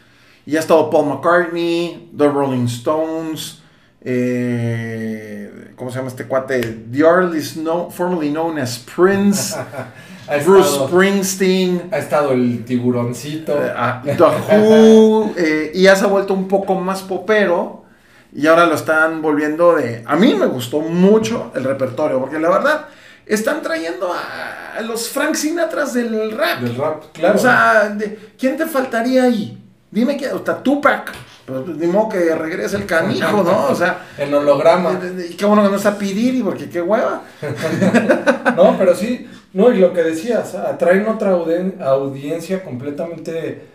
[0.47, 3.61] Y ha estado Paul McCartney, The Rolling Stones,
[4.01, 6.61] eh, ¿cómo se llama este cuate?
[6.91, 9.55] The artist no, formerly known as Prince,
[10.47, 13.53] Bruce estado, Springsteen, ha estado el tiburoncito.
[13.63, 17.85] eh, ah, The Who, eh, y ya se ha vuelto un poco más popero.
[18.31, 20.03] Y ahora lo están volviendo de...
[20.07, 22.87] A mí me gustó mucho el repertorio, porque la verdad,
[23.29, 26.61] están trayendo a, los Frank Sinatras del rap.
[26.61, 27.37] del rap, claro.
[27.37, 29.59] O sea, de- ¿quién te faltaría ahí?
[29.91, 30.29] Dime que...
[30.33, 31.13] O sea, Tupac.
[31.47, 33.67] Pues ni modo que regrese el canijo, ¿no?
[33.69, 34.99] O sea, En holograma.
[35.31, 37.23] y qué bueno que no está Pidiri, porque qué hueva.
[38.57, 43.67] No, pero sí, no, y lo que decías, atraen otra audiencia completamente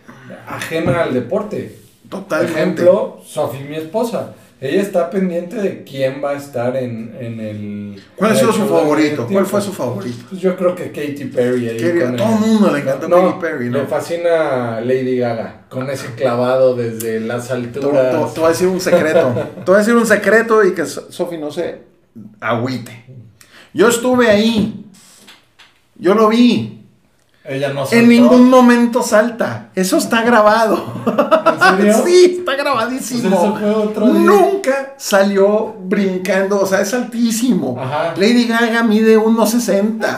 [0.47, 1.79] ajena al deporte.
[2.09, 2.59] Por Totalmente.
[2.59, 4.33] ejemplo, Sofi, mi esposa.
[4.65, 8.03] Ella está pendiente de quién va a estar en, en el.
[8.15, 9.27] ¿Cuál ha sido su favorito?
[9.29, 10.25] ¿Cuál fue su favorito?
[10.29, 12.01] Pues yo creo que Katy Perry ahí.
[12.01, 13.79] A todo el mundo le encanta No, Katy Perry, ¿no?
[13.79, 18.33] Le fascina Lady Gaga, con ese clavado desde las Te, te- alturas.
[18.33, 19.33] te voy a decir un secreto.
[19.57, 21.79] Te voy a decir un secreto y que So- Sofi no se
[22.39, 23.03] agüite.
[23.73, 24.85] Yo estuve ahí.
[25.95, 26.72] Yo lo vi.
[27.45, 29.67] Ella no En ningún momento salta.
[29.75, 30.81] Eso está grabado.
[31.05, 32.01] ¿En serio?
[32.05, 33.37] Sí, está Pues grabadísimo.
[33.83, 34.19] otro día.
[34.21, 36.61] Nunca salió brincando.
[36.61, 37.77] O sea, es altísimo.
[37.79, 38.13] Ajá.
[38.15, 40.17] Lady Gaga mide 1.60.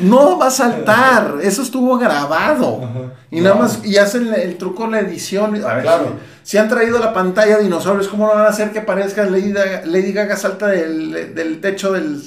[0.00, 1.36] No va a saltar.
[1.42, 2.80] Eso estuvo grabado.
[2.84, 3.12] Ajá.
[3.30, 5.56] Y nada más, y hacen el truco la edición.
[5.64, 6.14] A ver, Claro.
[6.42, 9.24] si, si han traído la pantalla de dinosaurios, ¿cómo no van a hacer que parezca
[9.24, 12.22] Lady Gaga, Lady Gaga salta del, del techo del...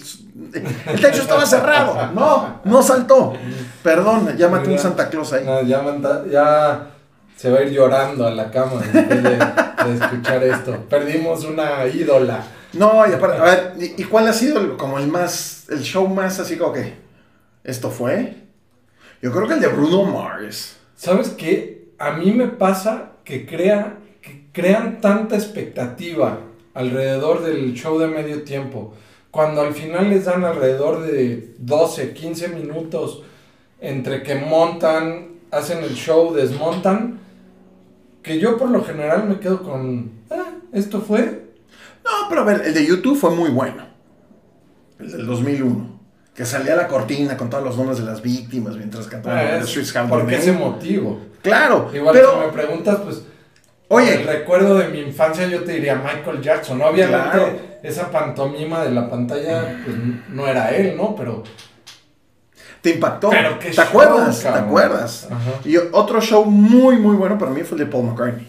[0.86, 2.12] El techo estaba cerrado.
[2.14, 3.34] No, no saltó.
[3.84, 4.78] Perdón, llámate un.
[4.80, 5.44] Santa Claus ahí.
[5.46, 6.88] No, ya, manda- ya
[7.36, 10.86] se va a ir llorando a la cama después de, de escuchar esto.
[10.90, 12.44] Perdimos una ídola.
[12.74, 15.82] No, y aparte, a ver, ¿y, y cuál ha sido el- como el más, el
[15.82, 16.94] show más así como que,
[17.68, 18.34] esto fue?
[19.22, 20.78] Yo creo que el de Bruno Mars.
[20.96, 21.90] ¿Sabes qué?
[22.00, 26.40] A mí me pasa que, crea, que crean tanta expectativa
[26.74, 28.94] alrededor del show de medio tiempo.
[29.32, 33.24] Cuando al final les dan alrededor de 12, 15 minutos
[33.82, 37.20] entre que montan, hacen el show, desmontan,
[38.24, 41.48] que yo por lo general me quedo con, ah, esto fue.
[42.06, 43.84] No, pero a ver, el de YouTube fue muy bueno.
[45.00, 45.97] El del 2001.
[46.38, 50.08] Que salía la cortina con todos los nombres de las víctimas mientras cantaban Ah, Have
[50.08, 51.20] porque No ese motivo.
[51.42, 52.32] Claro, Igual pero...
[52.34, 53.24] si me preguntas, pues,
[53.88, 54.22] Oye.
[54.22, 56.80] el recuerdo de mi infancia yo te diría Michael Jackson.
[56.80, 57.60] Obviamente Claro.
[57.82, 59.98] esa pantomima de la pantalla pues,
[60.30, 61.16] no era él, ¿no?
[61.16, 61.42] Pero
[62.82, 63.30] Te impactó.
[63.32, 64.40] Pero ¿Te show, acuerdas?
[64.42, 65.28] ¿Te acuerdas?
[65.32, 65.52] Ajá.
[65.66, 68.48] Y otro show muy, muy bueno para mí fue el de Paul McCartney.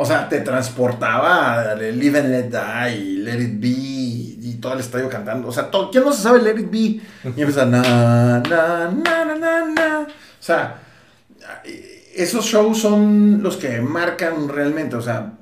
[0.00, 4.80] O sea, te transportaba a Live and Let Die, Let It Be y todo el
[4.80, 5.48] estadio cantando.
[5.48, 6.78] O sea, todo, ¿quién no se sabe Let It Be?
[6.78, 10.00] Y empieza na, na, na, na, na, na.
[10.08, 10.76] O sea,
[12.14, 14.96] esos shows son los que marcan realmente.
[14.96, 15.32] O sea,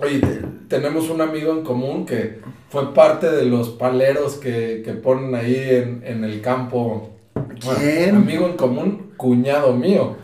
[0.00, 4.92] Oye, te- tenemos un amigo en común que fue parte de los paleros que, que
[4.92, 7.10] ponen ahí en, en el campo.
[7.34, 8.16] Bueno, ¿Quién?
[8.16, 10.16] amigo en común, cuñado mío.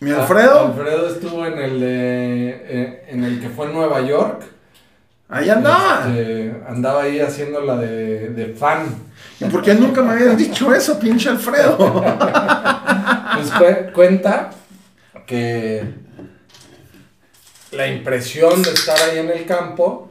[0.00, 4.00] Mi Ah, Alfredo, Alfredo estuvo en el de, eh, en el que fue en Nueva
[4.02, 4.42] York.
[5.28, 6.04] ahí andaba.
[6.08, 8.86] Este, andaba ahí haciendo la de, de fan.
[9.40, 11.76] ¿Y por qué nunca me habías dicho eso, pinche Alfredo?
[13.38, 14.50] Pues cu- cuenta
[15.26, 15.84] que
[17.72, 20.10] la impresión de estar ahí en el campo,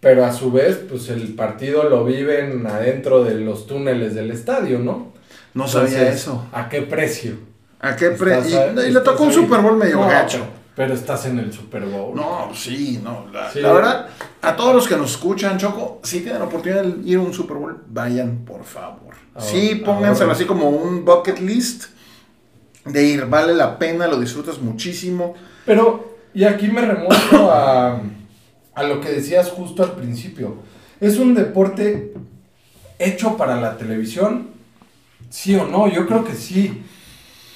[0.00, 4.78] pero a su vez, pues el partido lo viven adentro de los túneles del estadio,
[4.78, 5.12] ¿no?
[5.54, 6.46] No sabía eso.
[6.52, 7.34] ¿A qué precio?
[7.82, 9.32] ¿A qué pre- Estás y, a- y le tocó un.
[9.32, 10.44] Super Bowl medio No, gacho.
[10.74, 12.14] Pero, estás en el Super Bowl.
[12.16, 13.26] No, sí, no.
[13.30, 13.60] La, Sí.
[13.60, 14.06] la verdad,
[14.40, 17.34] a todos los que nos escuchan, Choco, si tienen la oportunidad de ir a un
[17.34, 19.14] Super Bowl, vayan, por favor.
[19.34, 21.84] Ahora- sí, pónganselo así como un bucket list
[22.86, 23.26] de ir.
[23.26, 25.34] Vale la pena, lo disfrutas muchísimo.
[25.66, 28.00] Pero, y aquí me remonto a,
[28.74, 30.56] a lo que decías justo al principio.
[31.00, 32.14] ¿Es un deporte
[32.98, 34.48] hecho para la televisión?
[35.28, 35.86] ¿Sí o no?
[35.88, 36.82] Yo creo que sí.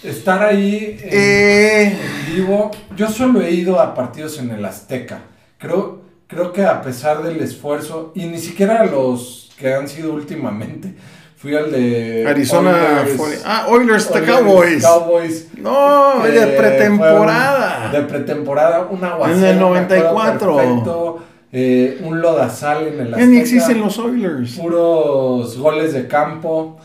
[0.06, 1.82] Estar ahí en, Eh,
[2.28, 2.70] en vivo.
[2.96, 5.20] Yo solo he ido a partidos en el Azteca.
[5.58, 10.94] Creo, creo que a pesar del esfuerzo, y ni siquiera los que han sido últimamente,
[11.36, 13.04] fui al de Arizona.
[13.04, 14.82] Oilers- ah, Oilers, the Oilers, Cowboys.
[14.84, 15.46] Cowboys.
[15.56, 17.90] No, que de un- pretemporada.
[17.92, 19.38] de pretemporada, un aguacero.
[19.38, 20.56] En el me acuerdo 94.
[20.56, 21.18] perfecto,
[21.52, 24.52] eh, un lodazal en el Ya ni Azteca, existen los Oilers.
[24.56, 26.78] Puros goles de campo.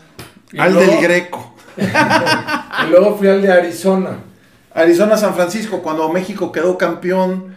[0.52, 1.51] Y Al luego- del Greco.
[2.86, 4.18] Y luego fui al de Arizona.
[4.74, 7.54] Arizona, San Francisco, cuando México quedó campeón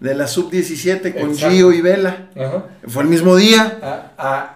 [0.00, 1.54] de la sub-17 con Exacto.
[1.54, 2.26] Gio y Vela.
[2.36, 2.64] Ajá.
[2.86, 3.78] Fue el mismo día.
[3.82, 4.10] A,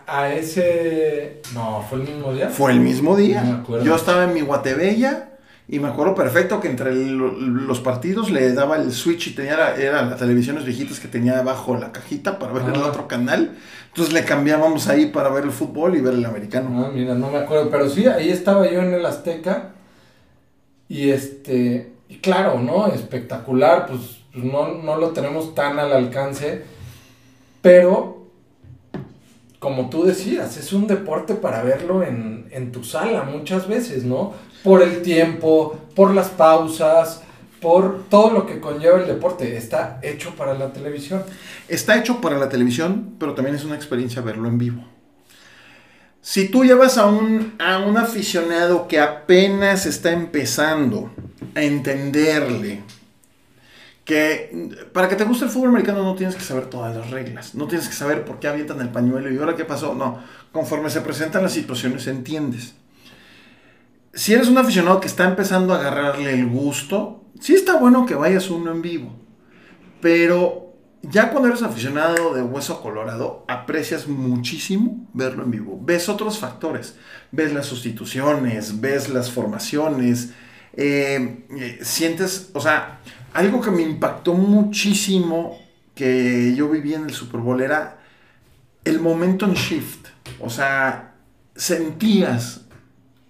[0.06, 1.40] a- a ese.
[1.54, 2.48] No, fue el mismo día.
[2.50, 3.42] Fue el mismo día.
[3.42, 3.84] No me acuerdo.
[3.84, 5.29] Yo estaba en mi Guatebella
[5.72, 9.56] y me acuerdo perfecto que entre el- los partidos le daba el switch y tenía
[9.56, 12.86] la, era las televisiones viejitas que tenía abajo la cajita para ver el Ajá.
[12.88, 13.56] otro canal.
[13.88, 16.84] Entonces le cambiábamos ahí para ver el fútbol y ver el americano.
[16.84, 17.70] Ah, mira, no me acuerdo.
[17.70, 19.70] Pero sí, ahí estaba yo en el Azteca.
[20.88, 21.92] Y este.
[22.08, 22.88] Y claro, ¿no?
[22.88, 23.86] Espectacular.
[23.86, 24.00] Pues,
[24.32, 26.62] pues no, no lo tenemos tan al alcance.
[27.62, 28.18] Pero.
[29.58, 34.32] Como tú decías, es un deporte para verlo en, en tu sala muchas veces, ¿no?
[34.62, 37.22] Por el tiempo, por las pausas,
[37.60, 39.56] por todo lo que conlleva el deporte.
[39.56, 41.22] Está hecho para la televisión.
[41.68, 44.84] Está hecho para la televisión, pero también es una experiencia verlo en vivo.
[46.22, 51.10] Si tú llevas a un, a un aficionado que apenas está empezando
[51.54, 52.82] a entenderle,
[54.04, 57.54] que para que te guste el fútbol americano no tienes que saber todas las reglas,
[57.54, 60.90] no tienes que saber por qué avientan el pañuelo y ahora qué pasó, no, conforme
[60.90, 62.74] se presentan las situaciones entiendes.
[64.12, 68.14] Si eres un aficionado que está empezando a agarrarle el gusto, sí está bueno que
[68.14, 69.14] vayas uno en vivo,
[70.00, 75.80] pero ya cuando eres aficionado de hueso colorado, aprecias muchísimo verlo en vivo.
[75.82, 76.96] Ves otros factores,
[77.30, 80.32] ves las sustituciones, ves las formaciones,
[80.74, 83.00] eh, eh, sientes, o sea,
[83.32, 85.58] algo que me impactó muchísimo
[85.94, 88.00] que yo viví en el Super Bowl era
[88.84, 90.08] el momentum shift.
[90.40, 91.14] O sea,
[91.54, 92.66] sentías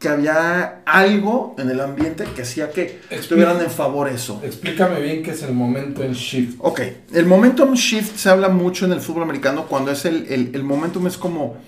[0.01, 4.41] que había algo en el ambiente que hacía que estuvieran en favor eso.
[4.43, 6.57] Explícame bien qué es el momentum shift.
[6.59, 6.81] Ok,
[7.13, 10.65] el momentum shift se habla mucho en el fútbol americano cuando es el, el, el
[10.65, 11.59] momentum es como...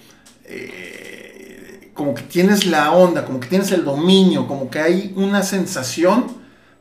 [0.46, 5.42] Eh, como que tienes la onda, como que tienes el dominio, como que hay una
[5.42, 6.24] sensación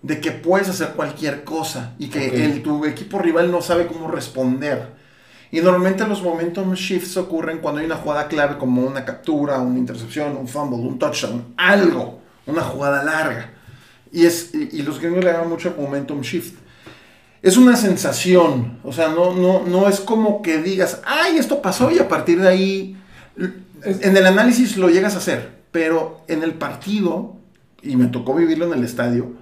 [0.02, 4.08] de que puedes hacer cualquier cosa y que el, tu equipo rival no sabe cómo
[4.08, 5.01] responder.
[5.52, 9.78] Y normalmente los momentum shifts ocurren cuando hay una jugada clave como una captura, una
[9.78, 13.52] intercepción, un fumble, un touchdown, algo, una jugada larga.
[14.12, 16.56] Y, es, y, los gringos le llaman mucho momentum shift.
[17.42, 21.92] Es una sensación, o sea, no, no, no es como que digas, ay, esto pasó
[21.92, 22.98] y a partir de ahí,
[23.84, 27.36] en el análisis lo llegas a hacer, pero en el partido,
[27.82, 29.34] y me tocó vivirlo en el estadio,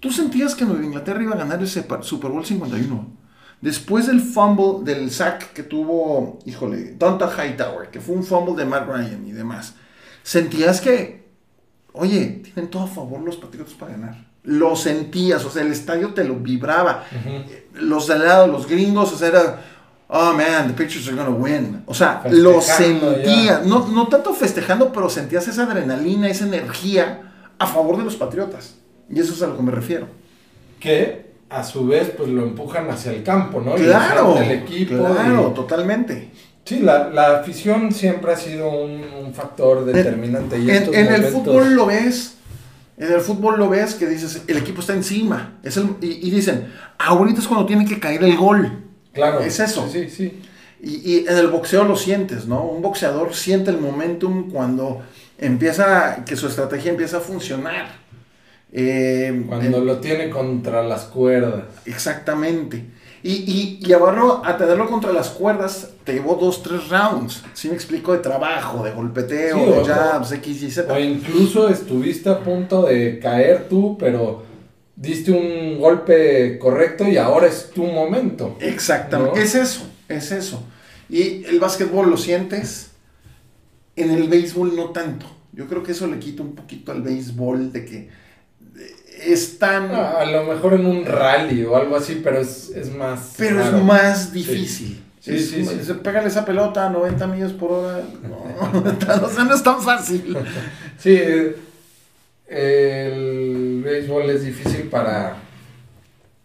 [0.00, 3.19] Tú sentías que Nueva Inglaterra iba a ganar ese Super Bowl 51.
[3.60, 8.64] Después del fumble, del sack que tuvo, híjole, Donta Hightower, que fue un fumble de
[8.64, 9.74] Matt Ryan y demás,
[10.22, 11.28] sentías que,
[11.92, 14.30] oye, tienen todo a favor los Patriotas para ganar.
[14.44, 17.04] Lo sentías, o sea, el estadio te lo vibraba.
[17.74, 19.62] Los de al lado, los gringos, o sea, era,
[20.08, 21.82] oh man, the pictures are gonna win.
[21.84, 27.66] O sea, lo sentías, no, no tanto festejando, pero sentías esa adrenalina, esa energía a
[27.66, 28.76] favor de los Patriotas.
[29.10, 30.06] Y eso es a lo que me refiero.
[30.78, 33.74] Que a su vez pues lo empujan hacia el campo, ¿no?
[33.74, 36.30] Claro, el equipo claro, totalmente.
[36.64, 40.56] Sí, la, la, afición siempre ha sido un, factor determinante.
[40.56, 42.36] En, en, el fútbol lo ves,
[42.96, 45.58] en el fútbol lo ves que dices, el equipo está encima.
[45.64, 48.84] Es el, y, dicen, ahorita es cuando tiene que caer el gol.
[49.12, 49.40] Claro.
[49.40, 49.88] Es eso.
[49.90, 50.40] Sí, sí.
[50.80, 52.62] Y, y, en el boxeo lo sientes, ¿no?
[52.62, 55.02] Un boxeador siente el momentum cuando
[55.38, 58.09] empieza, que su estrategia empieza a funcionar.
[58.72, 61.64] Eh, Cuando lo tiene contra las cuerdas.
[61.86, 62.84] Exactamente.
[63.22, 67.42] Y, y, y a tenerlo contra las cuerdas te llevó dos, tres rounds.
[67.52, 70.92] Si me explico, de trabajo, de golpeteo, de jabs, X y Z.
[70.92, 74.42] O incluso estuviste a punto de caer tú, pero
[74.96, 78.56] diste un golpe correcto y ahora es tu momento.
[78.60, 79.42] Exactamente.
[79.42, 80.62] Es eso, es eso.
[81.10, 82.92] Y el básquetbol lo sientes,
[83.96, 85.26] en el béisbol no tanto.
[85.52, 88.08] Yo creo que eso le quita un poquito al béisbol de que
[89.24, 89.90] es tan...
[89.90, 93.34] a lo mejor en un rally o algo así, pero es, más...
[93.36, 95.02] Pero es más difícil.
[95.20, 98.02] Sí, sí, sí, Pégale esa pelota a 90 millas por hora.
[98.22, 98.78] No,
[99.26, 100.36] o sea, no es tan fácil.
[100.98, 101.20] Sí,
[102.46, 105.36] el béisbol es difícil para,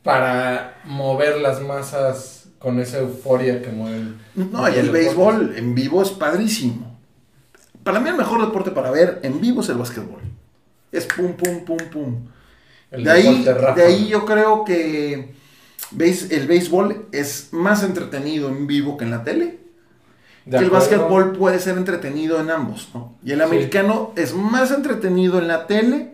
[0.04, 4.18] para mover las masas con esa euforia que mueven.
[4.36, 7.00] No, y el béisbol en vivo es padrísimo.
[7.84, 10.22] Para mí el mejor deporte para ver en vivo es el básquetbol.
[10.92, 12.28] Es pum, pum, pum, pum
[13.04, 15.36] de, ahí, de ahí yo creo que
[15.92, 16.32] ¿veis?
[16.32, 19.60] el béisbol es más entretenido en vivo que en la tele.
[20.50, 23.16] Que el básquetbol puede ser entretenido en ambos, ¿no?
[23.24, 26.12] Y el americano es más entretenido en la tele,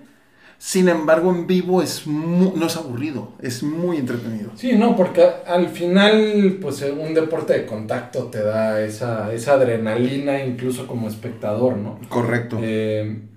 [0.58, 4.52] sin embargo en vivo es no es aburrido, es muy entretenido.
[4.56, 10.42] Sí, no, porque al final, pues un deporte de contacto te da esa, esa adrenalina
[10.42, 12.00] incluso como espectador, ¿no?
[12.08, 12.58] Correcto.
[12.62, 13.31] Eh,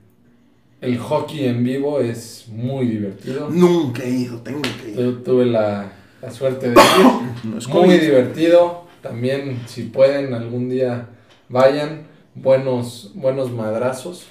[0.85, 3.49] el hockey en vivo es muy divertido.
[3.49, 5.25] Nunca he ido, tengo que ir.
[5.25, 5.93] tuve la,
[6.31, 7.69] suerte de ir.
[7.69, 8.85] muy divertido.
[9.01, 11.09] También, si pueden, algún día
[11.49, 12.07] vayan.
[12.35, 14.27] Buenos, buenos madrazos.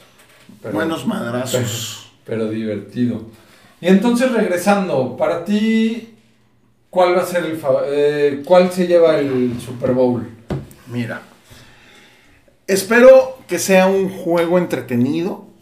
[0.72, 2.12] buenos madrazos.
[2.26, 3.26] Pero, divertido.
[3.82, 6.16] Y entonces, regresando, para ti,
[6.89, 10.30] ¿cuál va a ser el eh, cuál se lleva el Super Bowl?
[10.88, 11.22] Mira,
[12.68, 15.53] espero que sea un juego entretenido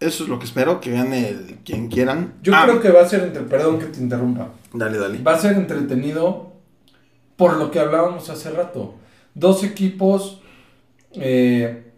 [0.00, 2.34] eso es lo que espero, que gane quien quieran.
[2.42, 2.64] Yo ah.
[2.64, 4.48] creo que va a ser, entre, perdón que te interrumpa.
[4.72, 5.22] Dale, dale.
[5.22, 6.52] Va a ser entretenido
[7.36, 8.94] por lo que hablábamos hace rato.
[9.34, 10.40] Dos equipos,
[11.12, 11.92] eh,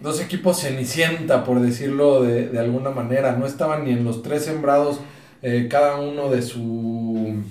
[0.00, 3.36] dos equipos cenicienta, por decirlo de, alguna manera.
[3.36, 5.00] No estaban ni en los tres sembrados
[5.42, 7.42] eh, cada uno de su,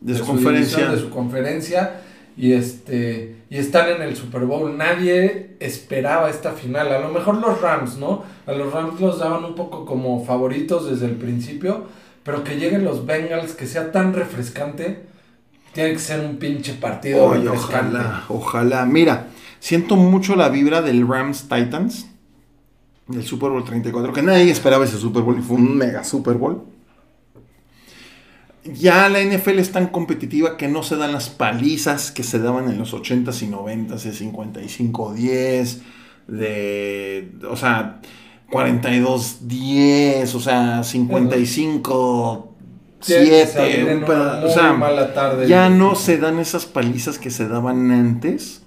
[0.00, 0.78] de su conferencia.
[0.78, 2.00] división, de su conferencia.
[2.36, 4.76] Y, este, y están en el Super Bowl.
[4.76, 6.92] Nadie esperaba esta final.
[6.92, 8.24] A lo mejor los Rams, ¿no?
[8.46, 11.84] A los Rams los daban un poco como favoritos desde el principio.
[12.22, 15.02] Pero que lleguen los Bengals, que sea tan refrescante,
[15.72, 17.96] tiene que ser un pinche partido refrescante.
[17.96, 18.86] ojalá, ojalá.
[18.86, 19.26] Mira,
[19.58, 22.06] siento mucho la vibra del Rams Titans,
[23.08, 26.34] del Super Bowl 34, que nadie esperaba ese Super Bowl y fue un mega Super
[26.36, 26.62] Bowl.
[28.64, 32.70] Ya la NFL es tan competitiva que no se dan las palizas que se daban
[32.70, 35.78] en los 80s y 90s, de 55-10,
[36.28, 38.00] de, o sea,
[38.50, 42.54] 42-10, o sea, 55
[43.04, 45.48] Tiene que 7, salir en una pero, muy o sea, mala tarde.
[45.48, 48.62] ya no se dan esas palizas que se daban antes.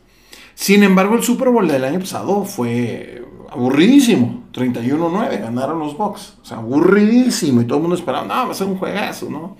[0.55, 4.43] Sin embargo, el Super Bowl del año pasado fue aburridísimo.
[4.53, 6.35] 31-9 ganaron los Bucks.
[6.41, 7.61] O sea, aburridísimo.
[7.61, 9.57] Y todo el mundo esperaba, no, va a ser un juegazo, ¿no?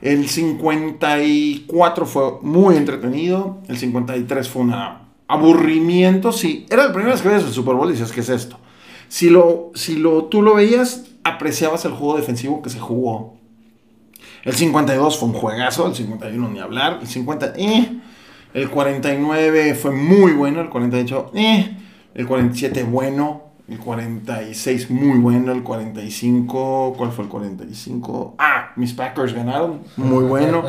[0.00, 3.58] El 54 fue muy entretenido.
[3.68, 4.74] El 53 fue un
[5.26, 6.32] aburrimiento.
[6.32, 8.58] Sí, era la primera vez que veías el Super Bowl y dices, ¿qué es esto?
[9.08, 13.36] Si, lo, si lo, tú lo veías, apreciabas el juego defensivo que se jugó.
[14.44, 18.00] El 52 fue un juegazo, el 51 ni hablar, el 50, eh.
[18.54, 21.76] El 49 fue muy bueno, el 48, eh.
[22.14, 28.36] El 47 bueno, el 46 muy bueno, el 45, ¿cuál fue el 45?
[28.38, 30.62] Ah, mis Packers ganaron, muy bueno.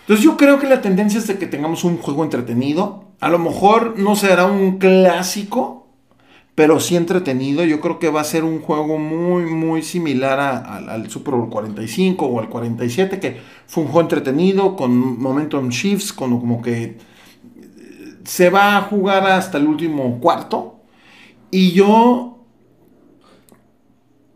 [0.00, 3.04] Entonces yo creo que la tendencia es de que tengamos un juego entretenido.
[3.20, 5.86] A lo mejor no será un clásico,
[6.56, 7.62] pero sí entretenido.
[7.64, 11.48] Yo creo que va a ser un juego muy, muy similar a- al- Super Bowl
[11.48, 13.36] 45 o al 47, que
[13.68, 16.96] fue un juego entretenido, con momentum shifts, con como que eh,
[18.24, 20.79] se va a jugar hasta el último cuarto.
[21.50, 22.38] Y yo,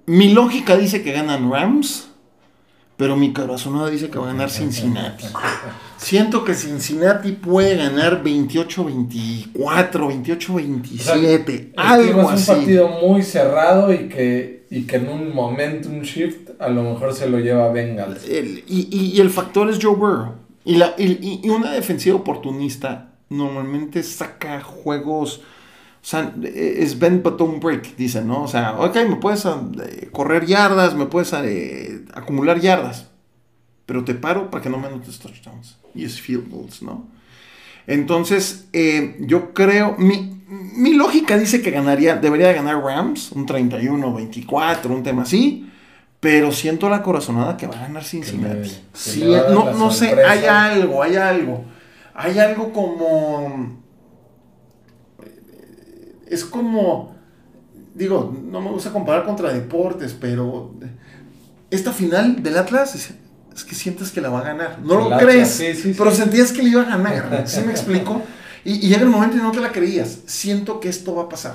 [0.07, 2.09] mi lógica dice que ganan Rams,
[2.97, 5.25] pero mi corazonada dice que va a ganar Cincinnati.
[5.97, 12.47] Siento que Cincinnati puede ganar 28-24, 28-27, Es algo un así.
[12.51, 17.29] partido muy cerrado y que, y que en un momentum shift a lo mejor se
[17.29, 18.25] lo lleva Bengals.
[18.29, 20.33] El- y, y- y el factor es Joe Burrow.
[20.65, 25.41] Y, la, y- y una defensiva oportunista normalmente saca juegos.
[26.05, 28.43] O sea, es bend but don't break, dicen, ¿no?
[28.43, 33.09] O sea, ok, me puedes eh, correr yardas, me puedes eh, acumular yardas,
[33.87, 35.79] pero te paro para que no me anotes touchdowns.
[35.95, 37.07] Y es field goals, ¿no?
[37.87, 43.47] Entonces, eh, yo creo, mi, mi lógica dice que ganaría, debería de ganar Rams, un
[43.47, 45.71] 31-24, un tema así,
[46.21, 48.71] pero siento la corazonada que va a ganar Cincinnati.
[48.93, 51.65] Sí, no, no sé, hay algo, hay algo.
[52.13, 53.83] Hay algo como...
[56.29, 57.15] Es como...
[57.95, 60.75] Digo, no me gusta comparar contra deportes, pero
[61.71, 63.11] esta final del Atlas es,
[63.55, 64.79] es que sientes que la va a ganar.
[64.83, 66.17] No lo Atlas, crees, sí, sí, pero sí.
[66.17, 67.43] sentías que le iba a ganar.
[67.47, 68.21] ¿Sí me explico?
[68.65, 70.19] Y, y llega el momento y no te la creías.
[70.27, 71.55] Siento que esto va a pasar.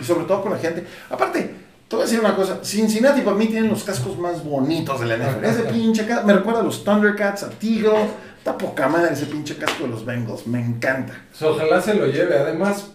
[0.00, 0.86] Y sobre todo con la gente.
[1.10, 1.54] Aparte,
[1.88, 2.60] te voy a decir una cosa.
[2.64, 5.44] Cincinnati para mí tienen los cascos más bonitos de la NFL.
[5.44, 8.08] Ese pinche casco, me recuerda a los Thundercats, a Teagle.
[8.38, 10.46] Está poca madre ese pinche casco de los Bengals.
[10.46, 11.14] Me encanta.
[11.40, 12.36] Ojalá se lo lleve.
[12.38, 12.90] Además,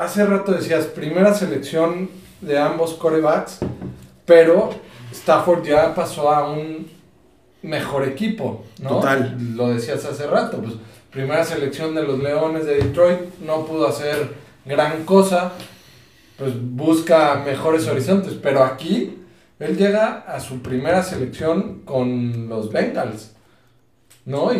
[0.00, 2.08] hace rato decías, primera selección
[2.40, 3.58] de ambos corebacks,
[4.24, 4.70] pero
[5.12, 6.86] Stafford ya pasó a un
[7.62, 8.88] mejor equipo, ¿no?
[8.90, 9.36] Total.
[9.54, 10.74] Lo decías hace rato, pues
[11.10, 14.34] primera selección de los Leones de Detroit, no pudo hacer
[14.64, 15.52] gran cosa,
[16.38, 19.18] pues busca mejores horizontes, pero aquí
[19.58, 23.32] él llega a su primera selección con los Bengals,
[24.24, 24.54] ¿no?
[24.54, 24.58] Y,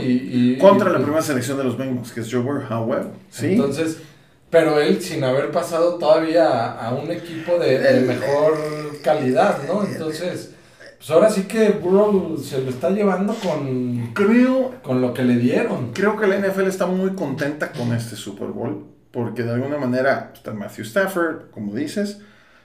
[0.57, 2.65] y- Contra y, la pues, primera selección de los Bengals, que es Joe Burrow.
[2.69, 3.13] Ah, huevo.
[3.31, 3.53] Sí.
[3.53, 4.03] entonces,
[4.51, 8.59] pero él sin haber pasado todavía a, a un equipo de, mejor
[9.03, 9.85] calidad, ¿no?
[9.85, 10.55] Entonces,
[10.99, 15.37] pues ahora sí que Burrow se lo está llevando con, creo, con lo que le
[15.37, 15.93] dieron.
[15.93, 18.87] creo que la NFL está muy contenta con este Super Bowl.
[19.11, 22.21] Porque de alguna manera está Matthew Stafford, como dices.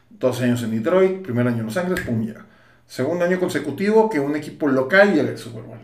[0.09, 2.45] Dos años en Detroit, primer año en Los Ángeles, pum, llega.
[2.87, 5.79] Segundo año consecutivo que un equipo local llega al Super Bowl.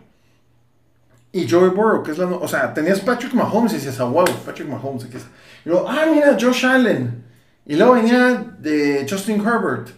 [1.32, 2.26] Y Joey Burrow, que es la...
[2.26, 5.30] no- O sea, tenías Patrick Mahomes y decías, ah, wow, Patrick Mahomes, aquí está.
[5.64, 7.24] Y luego, ah, mira, Josh Allen.
[7.64, 9.88] Y luego venía de Justin Herbert.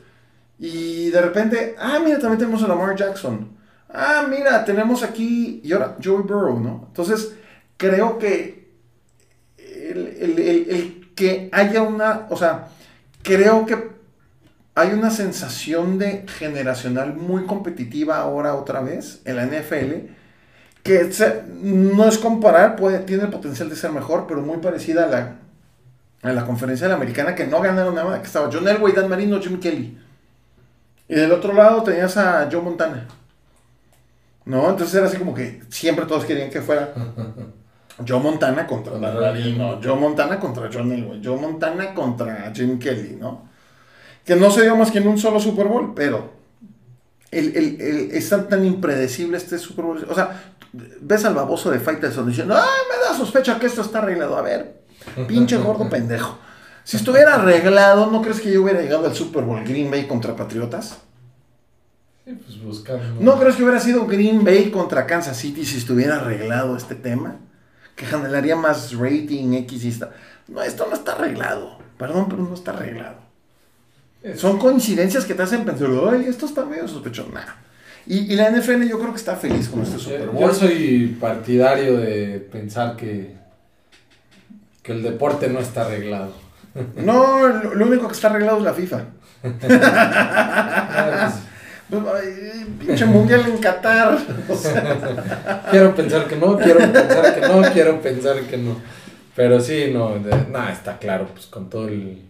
[0.58, 3.48] Y de repente, ah, mira, también tenemos a Lamar Jackson.
[3.92, 5.60] Ah, mira, tenemos aquí...
[5.64, 6.84] Y ahora, Joey Burrow, ¿no?
[6.88, 7.34] Entonces,
[7.76, 8.68] creo que
[9.58, 12.26] el, el- el- el que haya una...
[12.30, 12.68] O sea,
[13.22, 13.92] creo que
[14.76, 20.10] hay una sensación de generacional muy competitiva ahora otra vez en la NFL
[20.84, 25.04] que se- no es comparar, puede, tiene el potencial de ser mejor, pero muy parecida
[25.04, 25.36] a la,
[26.22, 29.08] a la conferencia de la americana que no ganaron nada, que estaba John Elway, Dan
[29.08, 29.98] Marino, Jim Kelly.
[31.08, 33.06] Y del otro lado tenías a Joe Montana.
[34.46, 34.68] ¿No?
[34.70, 36.92] Entonces era así como que siempre todos querían que fuera
[38.06, 43.16] Joe Montana contra Contra Darino, Joe Montana contra John Elway, Joe Montana contra Jim Kelly,
[43.18, 43.48] ¿no?
[44.24, 46.30] Que no se dio más que en un solo Super Bowl, pero
[47.30, 50.06] el, el, el- es tan, tan impredecible este Super Bowl.
[50.10, 50.42] O sea,
[51.00, 54.36] ves al baboso de Faitelson diciendo, ¡ay, me da sospecha que esto está arreglado!
[54.36, 54.82] A ver,
[55.26, 56.38] pinche gordo pendejo.
[56.82, 60.36] Si estuviera arreglado, ¿no crees que yo hubiera llegado al Super Bowl Green Bay contra
[60.36, 60.98] Patriotas?
[62.24, 63.20] Sí, pues buscando.
[63.20, 67.36] ¿No crees que hubiera sido Green Bay contra Kansas City si estuviera arreglado este tema?
[67.96, 70.12] Que generaría más rating X y está.
[70.48, 71.78] No, esto no está arreglado.
[71.96, 73.18] Perdón, pero no está arreglado.
[74.36, 77.30] Son coincidencias que te hacen pensar, ay, esto está medio sospechoso.
[77.32, 77.44] Nah.
[78.06, 80.40] Y, y la NFL yo creo que está feliz con este Super Bowl.
[80.40, 83.34] yo soy partidario de pensar que,
[84.82, 86.32] que el deporte no está arreglado.
[86.96, 89.04] No, lo, único que está arreglado es la FIFA.
[91.90, 92.24] Pues,
[92.80, 94.18] pinche mundial en Qatar.
[94.48, 98.76] O sea, quiero pensar que no, quiero pensar que no, quiero pensar que no.
[99.36, 100.16] Pero sí, no,
[100.50, 102.22] nada, está claro, pues con todo el,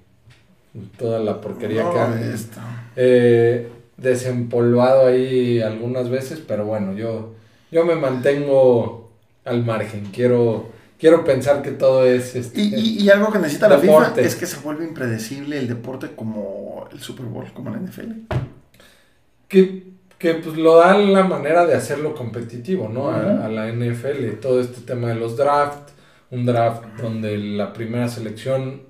[0.99, 2.59] toda la porquería que no, han esto.
[2.97, 7.35] eh, desempolvado ahí algunas veces, pero bueno, yo,
[7.71, 9.11] yo me mantengo
[9.45, 10.07] al margen.
[10.13, 14.11] Quiero, quiero pensar que todo es este, Y, y- y algo que necesita la Deporte.
[14.17, 18.13] FIFA es que se vuelve impredecible el deporte como el Super Bowl, como la NFL.
[19.49, 19.85] que,
[20.19, 23.11] que pues lo da la manera de hacerlo competitivo, ¿no?
[23.11, 25.93] A, la NFL, todo este tema de los drafts,
[26.31, 28.83] un draft donde la primera selección,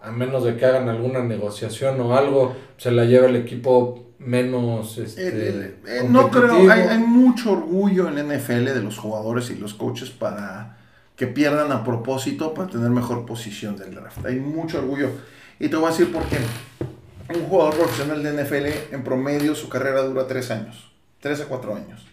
[0.00, 4.98] a menos de que hagan alguna negociación o algo, se la lleva el equipo menos
[4.98, 8.98] este, El- el- eh, no creo, hay, hay mucho orgullo en la NFL de los
[8.98, 10.78] jugadores y los coaches para
[11.16, 14.24] que pierdan a propósito para tener mejor posición del draft.
[14.26, 15.10] Hay mucho orgullo.
[15.60, 16.38] Y te voy a decir por qué.
[17.34, 20.90] Un jugador profesional de NFL, en promedio, su carrera dura tres años.
[21.20, 22.04] Tres a cuatro años.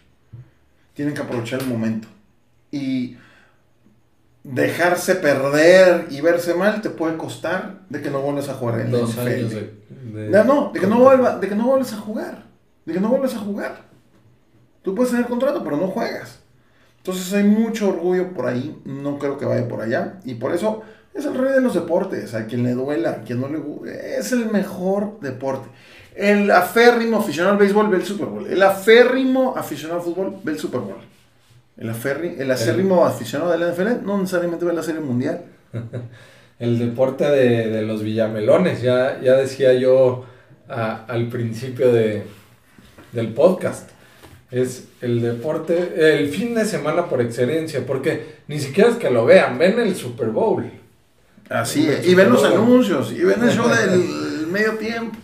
[0.94, 2.08] Tienen que aprovechar el momento.
[2.70, 3.16] Y
[4.44, 8.90] dejarse perder y verse mal te puede costar de que no vuelvas a jugar en
[8.90, 9.20] dos NFL.
[9.28, 9.72] años de,
[10.12, 12.44] de- No, no, de que no, vuelva, de que no vuelvas a jugar.
[12.84, 13.82] De que no vuelvas a jugar.
[14.82, 16.40] Tú puedes tener contrato, pero no juegas.
[16.98, 18.80] Entonces hay mucho orgullo por ahí.
[18.84, 20.18] No creo que vaya por allá.
[20.24, 20.82] Y por eso
[21.14, 22.34] es el rey de los deportes.
[22.34, 24.16] A quien le duela, a quien no le guste.
[24.18, 25.68] Es el mejor deporte.
[26.16, 28.46] El aférrimo aficionado al béisbol ve el Super Bowl.
[28.46, 30.96] El aférrimo aficionado al fútbol ve el Super Bowl.
[31.82, 35.42] El, aferri- el acérrimo aficionado de la NFL no necesariamente ve la Serie Mundial.
[36.60, 40.24] el deporte de, de los villamelones, ya, ya decía yo
[40.68, 42.22] a- al principio de,
[43.12, 43.90] del podcast.
[44.52, 49.24] Es el deporte, el fin de semana por excelencia, porque ni siquiera es que lo
[49.24, 50.70] vean, ven el Super Bowl.
[51.48, 52.06] Así El es.
[52.06, 53.10] Y ven los anuncios.
[53.12, 55.16] Y ven el show del medio tiempo.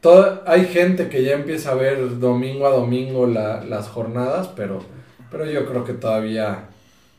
[0.00, 4.82] Todo- hay gente que ya empieza a ver domingo a domingo la- las jornadas, pero,
[5.30, 6.68] pero yo creo que todavía,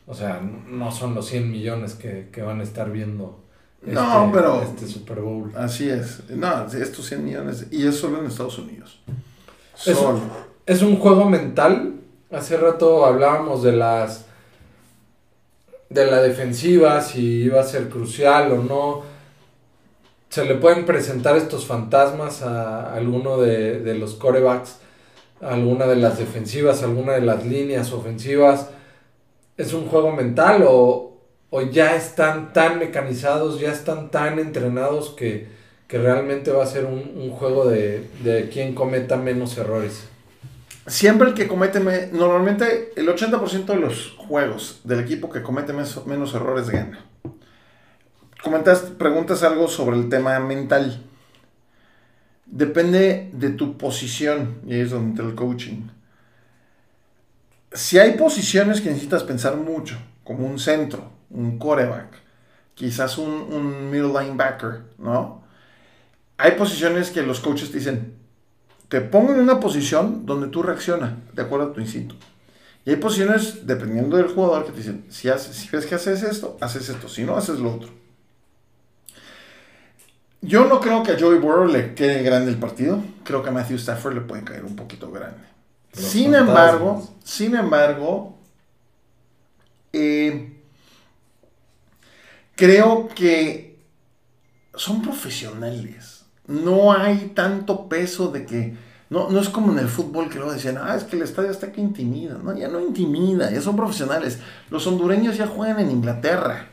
[0.06, 3.40] o sea, no son los 100 millones que, que van a estar viendo
[3.82, 5.52] No, este, pero- este Super Bowl.
[5.56, 6.28] Así es.
[6.30, 7.66] No, estos 100 millones.
[7.70, 9.00] Y es solo en Estados Unidos.
[9.74, 10.20] Solo.
[10.66, 11.94] Es un juego mental.
[12.30, 14.26] Hace rato hablábamos de las
[15.88, 19.02] de la defensiva, si iba a ser crucial o no.
[20.28, 24.76] Se le pueden presentar estos fantasmas a alguno de, de los corebacks,
[25.40, 28.68] alguna de las defensivas, alguna de las líneas ofensivas.
[29.56, 31.18] ¿Es un juego mental o,
[31.50, 35.48] o ya están tan mecanizados, ya están tan entrenados que,
[35.86, 40.08] que realmente va a ser un, un juego de, de quien cometa menos errores?
[40.86, 45.72] Siempre el que comete, me- normalmente el 80% de los juegos del equipo que comete
[45.72, 47.04] mes- menos errores gana.
[48.42, 51.02] Comentas, preguntas algo sobre el tema mental.
[52.50, 55.88] Depende de tu posición, y ahí es donde entra el coaching.
[57.72, 62.08] Si hay posiciones que necesitas pensar mucho, como un centro, un coreback,
[62.74, 65.44] quizás un, middle linebacker, ¿no?
[66.38, 68.14] Hay posiciones que los coaches te dicen,
[68.88, 72.16] te pongo en una posición donde tú reaccionas de acuerdo a tu instinto.
[72.84, 76.24] Y hay posiciones, dependiendo del jugador, que te dicen, si, haces, si ves que haces
[76.24, 77.90] esto, haces esto, si no, haces lo otro.
[80.42, 83.02] Yo no creo que a Joey Burrow le quede grande el partido.
[83.24, 85.50] Creo que a Matthew Stafford le puede caer un poquito grande.
[85.92, 86.48] Sin fantasmas.
[86.48, 88.38] embargo, sin embargo,
[89.92, 90.56] eh,
[92.54, 93.78] creo que
[94.74, 96.24] son profesionales.
[96.46, 98.76] No hay tanto peso de que.
[99.10, 101.50] No, no es como en el fútbol que luego decían, ah, es que el estadio
[101.50, 102.38] está que intimida.
[102.42, 104.38] No, ya no intimida, ya son profesionales.
[104.70, 106.69] Los hondureños ya juegan en Inglaterra.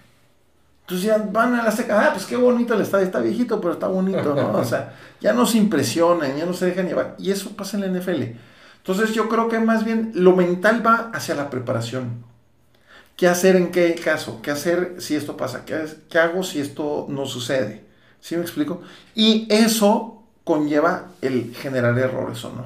[0.88, 3.74] Entonces ya van a la seca, ah, pues qué bonito el estadio, está viejito, pero
[3.74, 4.54] está bonito, ¿no?
[4.54, 7.16] O sea, ya no se impresionan, ya no se dejan llevar.
[7.20, 8.24] Y eso pasa en la NFL.
[8.78, 12.24] Entonces yo creo que más bien lo mental va hacia la preparación.
[13.18, 14.42] ¿Qué hacer en qué caso?
[14.42, 15.66] ¿Qué hacer si esto pasa?
[15.66, 15.78] ¿Qué,
[16.10, 17.84] qué hago si esto no sucede?
[18.22, 18.82] ¿Sí me explico?
[19.14, 22.66] Y eso conlleva el generar errores o no.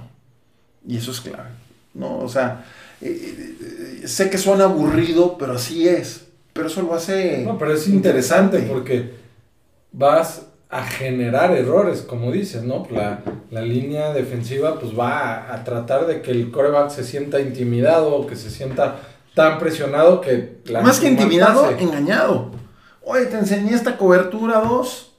[0.86, 1.50] Y eso es clave.
[1.96, 2.20] ¿no?
[2.20, 2.66] O sea,
[3.02, 3.58] eh,
[4.04, 6.28] eh, sé que suena aburrido, pero así es.
[6.54, 7.44] Pero eso lo hace.
[7.46, 9.14] No, pero es interesante, porque
[9.92, 12.88] vas a generar errores, como dices, ¿no?
[12.92, 13.20] La,
[13.52, 18.26] la línea defensiva pues va a, tratar de que el coreback se sienta intimidado o
[18.26, 19.00] que se sienta
[19.36, 20.62] tan presionado que...
[20.82, 22.52] Más que intimidado, engañado.
[23.04, 25.12] Oye, te enseñé esta cobertura 2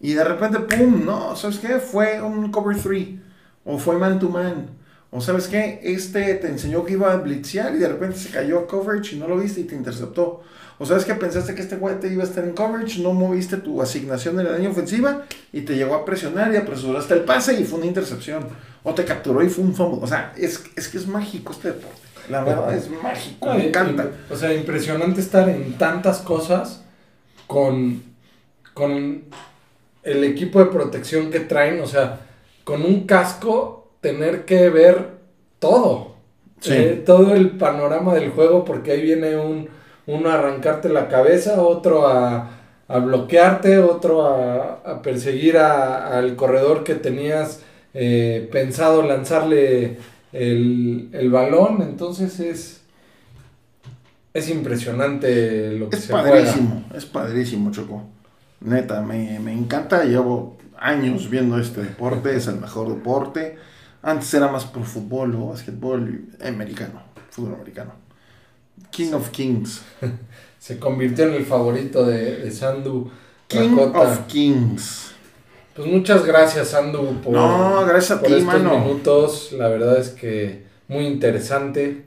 [0.00, 1.04] y de repente, ¡pum!
[1.06, 1.78] No, ¿sabes qué?
[1.78, 3.08] Fue un cover 3
[3.64, 4.68] o fue man to man.
[5.10, 8.58] O sabes qué, este te enseñó que iba a blitzear y de repente se cayó
[8.58, 10.42] a coverage y no lo viste y te interceptó.
[10.78, 13.56] O sabes que pensaste que este güey te iba a estar en coverage, no moviste
[13.56, 17.58] tu asignación en la línea ofensiva y te llegó a presionar y apresuraste el pase
[17.58, 18.46] y fue una intercepción.
[18.84, 20.00] O te capturó y fue un fumble.
[20.02, 22.00] O sea, es, es que es mágico este deporte.
[22.28, 24.10] La verdad es mágico, me encanta.
[24.30, 26.82] O sea, impresionante estar en tantas cosas
[27.46, 28.02] con,
[28.74, 29.24] con
[30.02, 31.80] el equipo de protección que traen.
[31.80, 32.20] O sea,
[32.64, 35.18] con un casco tener que ver
[35.58, 36.16] todo.
[36.64, 39.68] Eh, todo el panorama del juego porque ahí viene un
[40.08, 42.50] uno a arrancarte la cabeza, otro a,
[42.88, 47.60] bloquearte, otro a, perseguir al corredor que tenías
[47.92, 49.98] eh, pensado lanzarle
[50.32, 51.82] el, balón.
[51.82, 52.80] Entonces es,
[54.32, 58.04] es impresionante lo que es padrísimo, Es padrísimo, Choco.
[58.60, 60.04] Neta, me, me encanta.
[60.04, 63.58] Llevo años viendo este deporte, es el mejor deporte.
[64.02, 67.92] Antes era más por fútbol o básquetbol americano, fútbol americano.
[68.90, 69.82] King of Kings.
[70.58, 73.10] Se convirtió en el favorito de, Sandu.
[73.46, 75.12] King of Kings.
[75.74, 79.52] Pues muchas gracias, Sandu, por, no, gracias a ti, estos minutos.
[79.52, 82.02] La verdad es que muy interesante.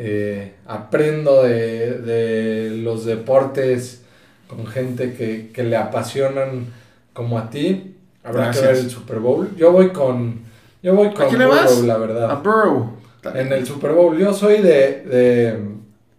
[0.00, 4.02] Eh, aprendo de, los deportes
[4.46, 6.66] con gente que, le apasionan
[7.12, 7.96] como a ti.
[8.22, 9.50] Habrá que ver el Super Bowl.
[9.56, 10.47] Yo voy con.
[10.82, 12.30] Yo voy con Burrow, la verdad.
[12.30, 12.92] A Burrow.
[13.34, 14.16] En el Super Bowl.
[14.16, 15.78] Yo soy de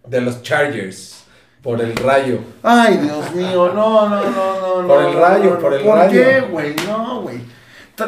[0.10, 1.16] de los Chargers.
[1.62, 2.40] Por el rayo.
[2.64, 4.88] Ay, Dios mío, no, no, no, no.
[4.88, 6.02] Por el rayo, por el rayo.
[6.04, 6.76] ¿Por qué, güey?
[6.88, 7.42] No, güey.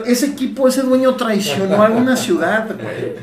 [0.05, 3.15] Ese equipo, ese dueño traicionó a alguna ciudad, güey.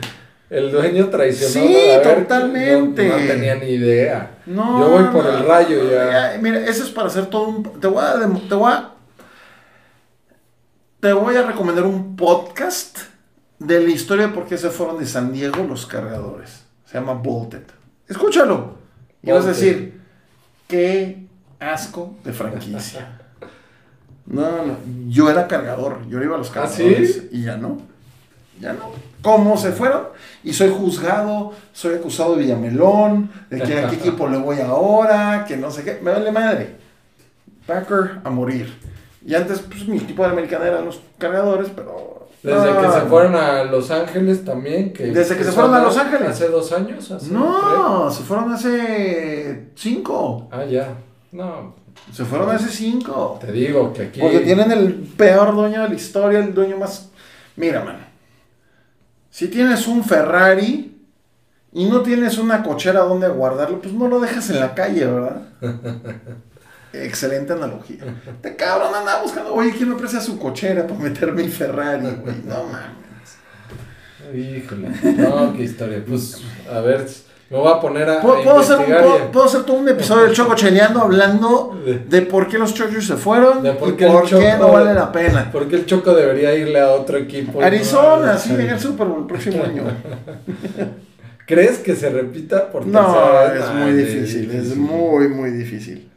[0.50, 1.66] El dueño traicionó.
[1.66, 3.08] Sí, totalmente.
[3.08, 4.32] No, tenía ni idea.
[4.44, 4.80] No.
[4.80, 6.36] Yo voy por el rayo ya.
[6.40, 7.80] Mira, eso es para hacer todo un.
[7.80, 8.14] Te voy a.
[8.48, 8.90] Te voy a,
[11.00, 12.98] te voy a recomendar un podcast
[13.58, 16.64] de la historia por qué se fueron de San Diego los cargadores.
[16.84, 17.62] Se llama Bolted.
[18.06, 18.78] Escúchalo.
[19.22, 20.00] Y vas a decir,
[20.66, 21.26] qué
[21.58, 23.14] asco de franquicia.
[24.30, 24.76] No, no,
[25.08, 27.78] yo era cargador, yo iba a los ¿Ah, cargadores y ya no.
[28.60, 28.90] Ya no.
[29.22, 30.08] ¿Cómo se fueron?
[30.44, 35.46] Y soy juzgado, soy acusado de Villamelón, de que a qué equipo le voy ahora,
[35.48, 35.98] que no sé qué.
[36.02, 36.76] Me vale madre.
[37.66, 38.70] Packer a morir.
[39.24, 43.34] Y antes, pues mi equipo de americana eran los cargadores, pero desde que se fueron
[43.34, 44.92] a Los Ángeles también.
[44.92, 46.28] Que Desde que se fueron a Los Ángeles.
[46.30, 47.10] Hace dos años.
[47.30, 50.48] no, se fueron hace cinco.
[50.50, 50.94] Ah, ya.
[51.32, 51.74] No.
[52.12, 53.38] Se fueron hace cinco.
[53.40, 54.20] Te digo que aquí.
[54.20, 57.10] Porque tienen el peor dueño de la historia, el dueño más.
[57.56, 58.06] Mira, man.
[59.30, 60.96] Si tienes un Ferrari
[61.72, 65.42] y no tienes una cochera donde guardarlo, pues no lo dejas en la calle, ¿verdad?
[66.92, 67.98] Excelente analogía.
[68.40, 72.36] Te cabrón andaba buscando, oye, ¿quién me presta su cochera para meterme mi Ferrari, güey?
[72.44, 73.08] No mames.
[74.34, 76.02] Híjole, no, qué historia.
[76.06, 77.06] Pues, a ver,
[77.50, 78.20] me voy a poner a.
[78.20, 78.76] ¿Puedo, ¿puedo hacer,
[79.32, 83.16] puedo, hacer, todo un episodio del Choco Cheleando hablando de por qué los Chargers se
[83.16, 84.06] fueron y por qué
[84.58, 85.48] no vale la pena.
[85.50, 87.62] Porque el Choco debería irle a otro equipo.
[87.62, 89.84] Arizona, sí, en el Super Bowl el próximo año.
[91.46, 96.07] ¿Crees que se repita por No, es muy difícil, es muy, muy difícil.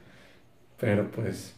[0.81, 1.53] Pero pues.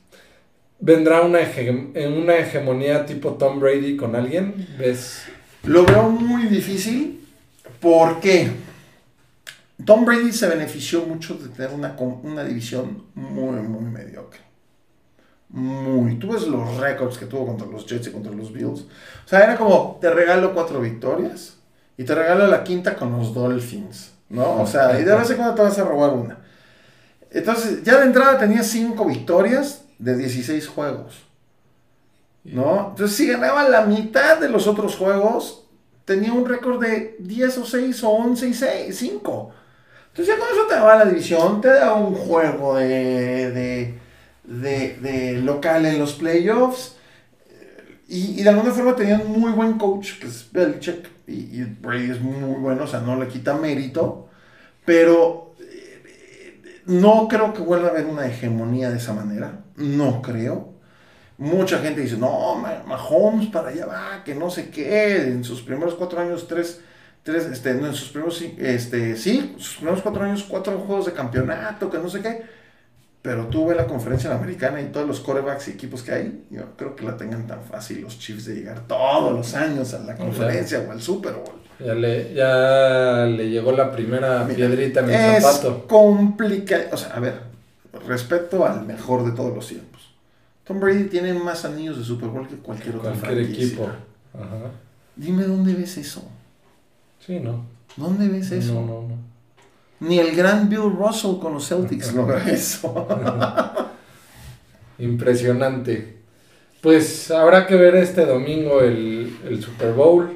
[0.80, 4.68] ¿Vendrá una, en una hegemonía tipo Tom Brady con alguien?
[4.78, 5.24] ¿Ves?
[5.64, 7.26] Lo veo muy difícil
[7.80, 8.52] porque
[9.86, 14.42] Tom Brady se benefició mucho de tener una, una división muy, muy mediocre.
[15.48, 16.16] Muy.
[16.16, 18.82] Tú ves los récords que tuvo contra los Jets y contra los Bills.
[18.82, 21.56] O sea, era como, te regalo cuatro victorias
[21.96, 24.12] y te regalo la quinta con los Dolphins.
[24.28, 24.62] ¿No?
[24.62, 26.40] O sea, y de vez en cuando te vas a robar una.
[27.34, 31.28] Entonces, ya de entrada tenía 5 victorias de 16 juegos.
[32.44, 32.90] ¿No?
[32.92, 35.66] Entonces, si ganaba la mitad de los otros juegos,
[36.06, 39.54] tenía un récord de 10 o 6 o 11 y 6, 5.
[40.10, 44.02] Entonces, ya con eso te va la división, te da un juego de, de,
[44.44, 46.98] de, de local en los playoffs
[48.08, 52.12] Y, y de alguna forma tenían muy buen coach, que es Belichick, y, y Brady
[52.12, 54.30] es muy bueno, o sea, no le quita mérito,
[54.86, 55.53] pero eh,
[56.86, 60.74] no creo que vuelva a haber una hegemonía de esa manera, no creo.
[61.38, 65.62] Mucha gente dice, no, Ma- Mahomes para allá va, que no sé qué, en sus
[65.64, 66.82] primeros cuatro años, tres,
[67.24, 71.14] tres, este, no, en sus primeros, este, sí, sus primeros cuatro años, cuatro juegos de
[71.14, 72.44] campeonato, que no sé qué.
[73.24, 76.76] Pero tú ves la conferencia americana y todos los corebacks y equipos que hay, yo
[76.78, 80.16] creo que la tengan tan fácil los Chiefs de llegar todos los años a la
[80.18, 81.56] conferencia o al Super Bowl.
[81.80, 85.88] Ya le, ya le llegó la primera piedrita en el Es zapato.
[85.88, 86.84] complicado.
[86.92, 87.40] O sea, a ver,
[88.08, 90.14] respeto al mejor de todos los tiempos.
[90.66, 93.90] Tom Brady tiene más anillos de Super Bowl que cualquier otro Cualquier equipo.
[94.34, 94.72] Ajá.
[95.16, 96.24] Dime dónde ves eso.
[97.26, 97.66] Sí, no.
[97.96, 98.74] ¿Dónde ves eso?
[98.74, 99.33] No, no, no.
[100.04, 103.08] Ni el gran Bill Russell con los Celtics logra eso.
[105.00, 106.18] Impresionante.
[106.82, 110.30] Pues habrá que ver este domingo el, el Super Bowl.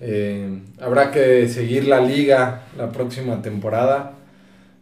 [0.00, 4.14] Eh, habrá que seguir la liga la próxima temporada.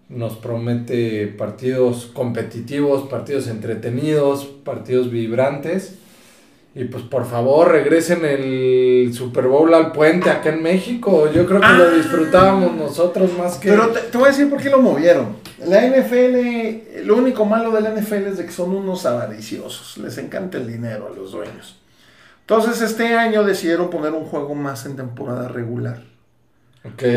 [0.09, 5.99] Nos promete partidos competitivos, partidos entretenidos, partidos vibrantes.
[6.81, 11.29] Y pues por favor regresen el Super Bowl al puente acá en México.
[11.33, 11.91] Yo creo que lo Ah.
[11.97, 13.71] disfrutábamos nosotros más que...
[13.71, 15.37] Pero te, te voy a decir por qué lo movieron.
[15.67, 19.99] La NFL, lo único malo de la NFL es de que son unos avariciosos.
[19.99, 21.81] Les encanta el dinero a los dueños.
[22.43, 26.03] Entonces este año decidieron poner un juego más en temporada regular.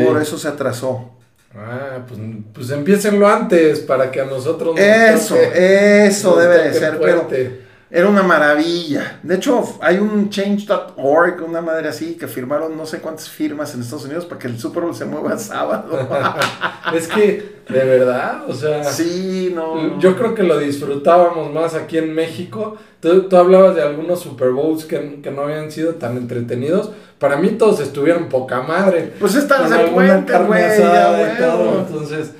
[0.04, 1.12] Por eso se atrasó.
[1.54, 2.18] Ah, pues,
[2.52, 6.98] pues empiecenlo antes para que a nosotros nos Eso, toque- eso nos debe de ser.
[6.98, 7.28] Pero.
[7.94, 9.20] Era una maravilla.
[9.22, 13.82] De hecho, hay un change.org, una madre así, que firmaron no sé cuántas firmas en
[13.82, 16.08] Estados Unidos para que el Super Bowl se mueva sábado.
[16.94, 19.98] Es que, de verdad, o sea, sí, no.
[19.98, 22.76] yo creo que lo disfrutábamos más aquí en México.
[23.00, 26.90] Tú, tú hablabas de algunos Super Bowls que, que no habían sido tan entretenidos.
[27.18, 29.12] Para mí todos estuvieron poca madre.
[29.20, 30.62] Pues de alguna puente, güey.
[31.78, 32.32] Entonces,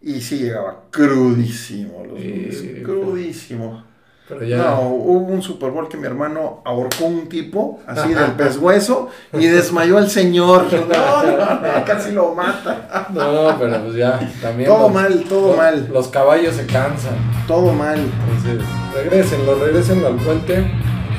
[0.00, 2.04] Y sí llegaba crudísimo.
[2.04, 3.84] Los Sí, lunes, crudísimo.
[4.28, 4.56] Pero ya.
[4.58, 9.46] No, hubo un Super Bowl que mi hermano ahorcó un tipo, así del pescuezo, y
[9.46, 10.66] desmayó al señor.
[10.72, 13.08] No, no, no, casi lo mata.
[13.12, 14.68] No, pero pues ya, también.
[14.68, 15.88] Todo los- mal, todo los- mal.
[15.92, 17.14] Los caballos se cansan.
[17.46, 17.98] Todo mal.
[17.98, 20.64] Entonces, regrésenlo, regrésenlo al puente.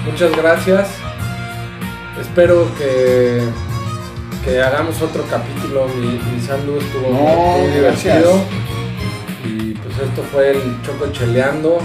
[0.10, 0.90] Muchas gracias.
[2.20, 3.42] Espero que,
[4.46, 5.88] que hagamos otro capítulo.
[5.90, 8.18] Mi, mi Sandu estuvo No, muy gracias.
[8.18, 8.34] divertido.
[9.46, 11.78] Y pues esto fue el Choco Cheleando.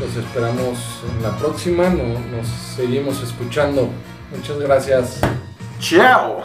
[0.00, 0.78] Los esperamos
[1.16, 1.88] en la próxima.
[1.88, 3.88] No- nos seguimos escuchando.
[4.34, 5.20] Muchas gracias.
[5.78, 6.42] Chao.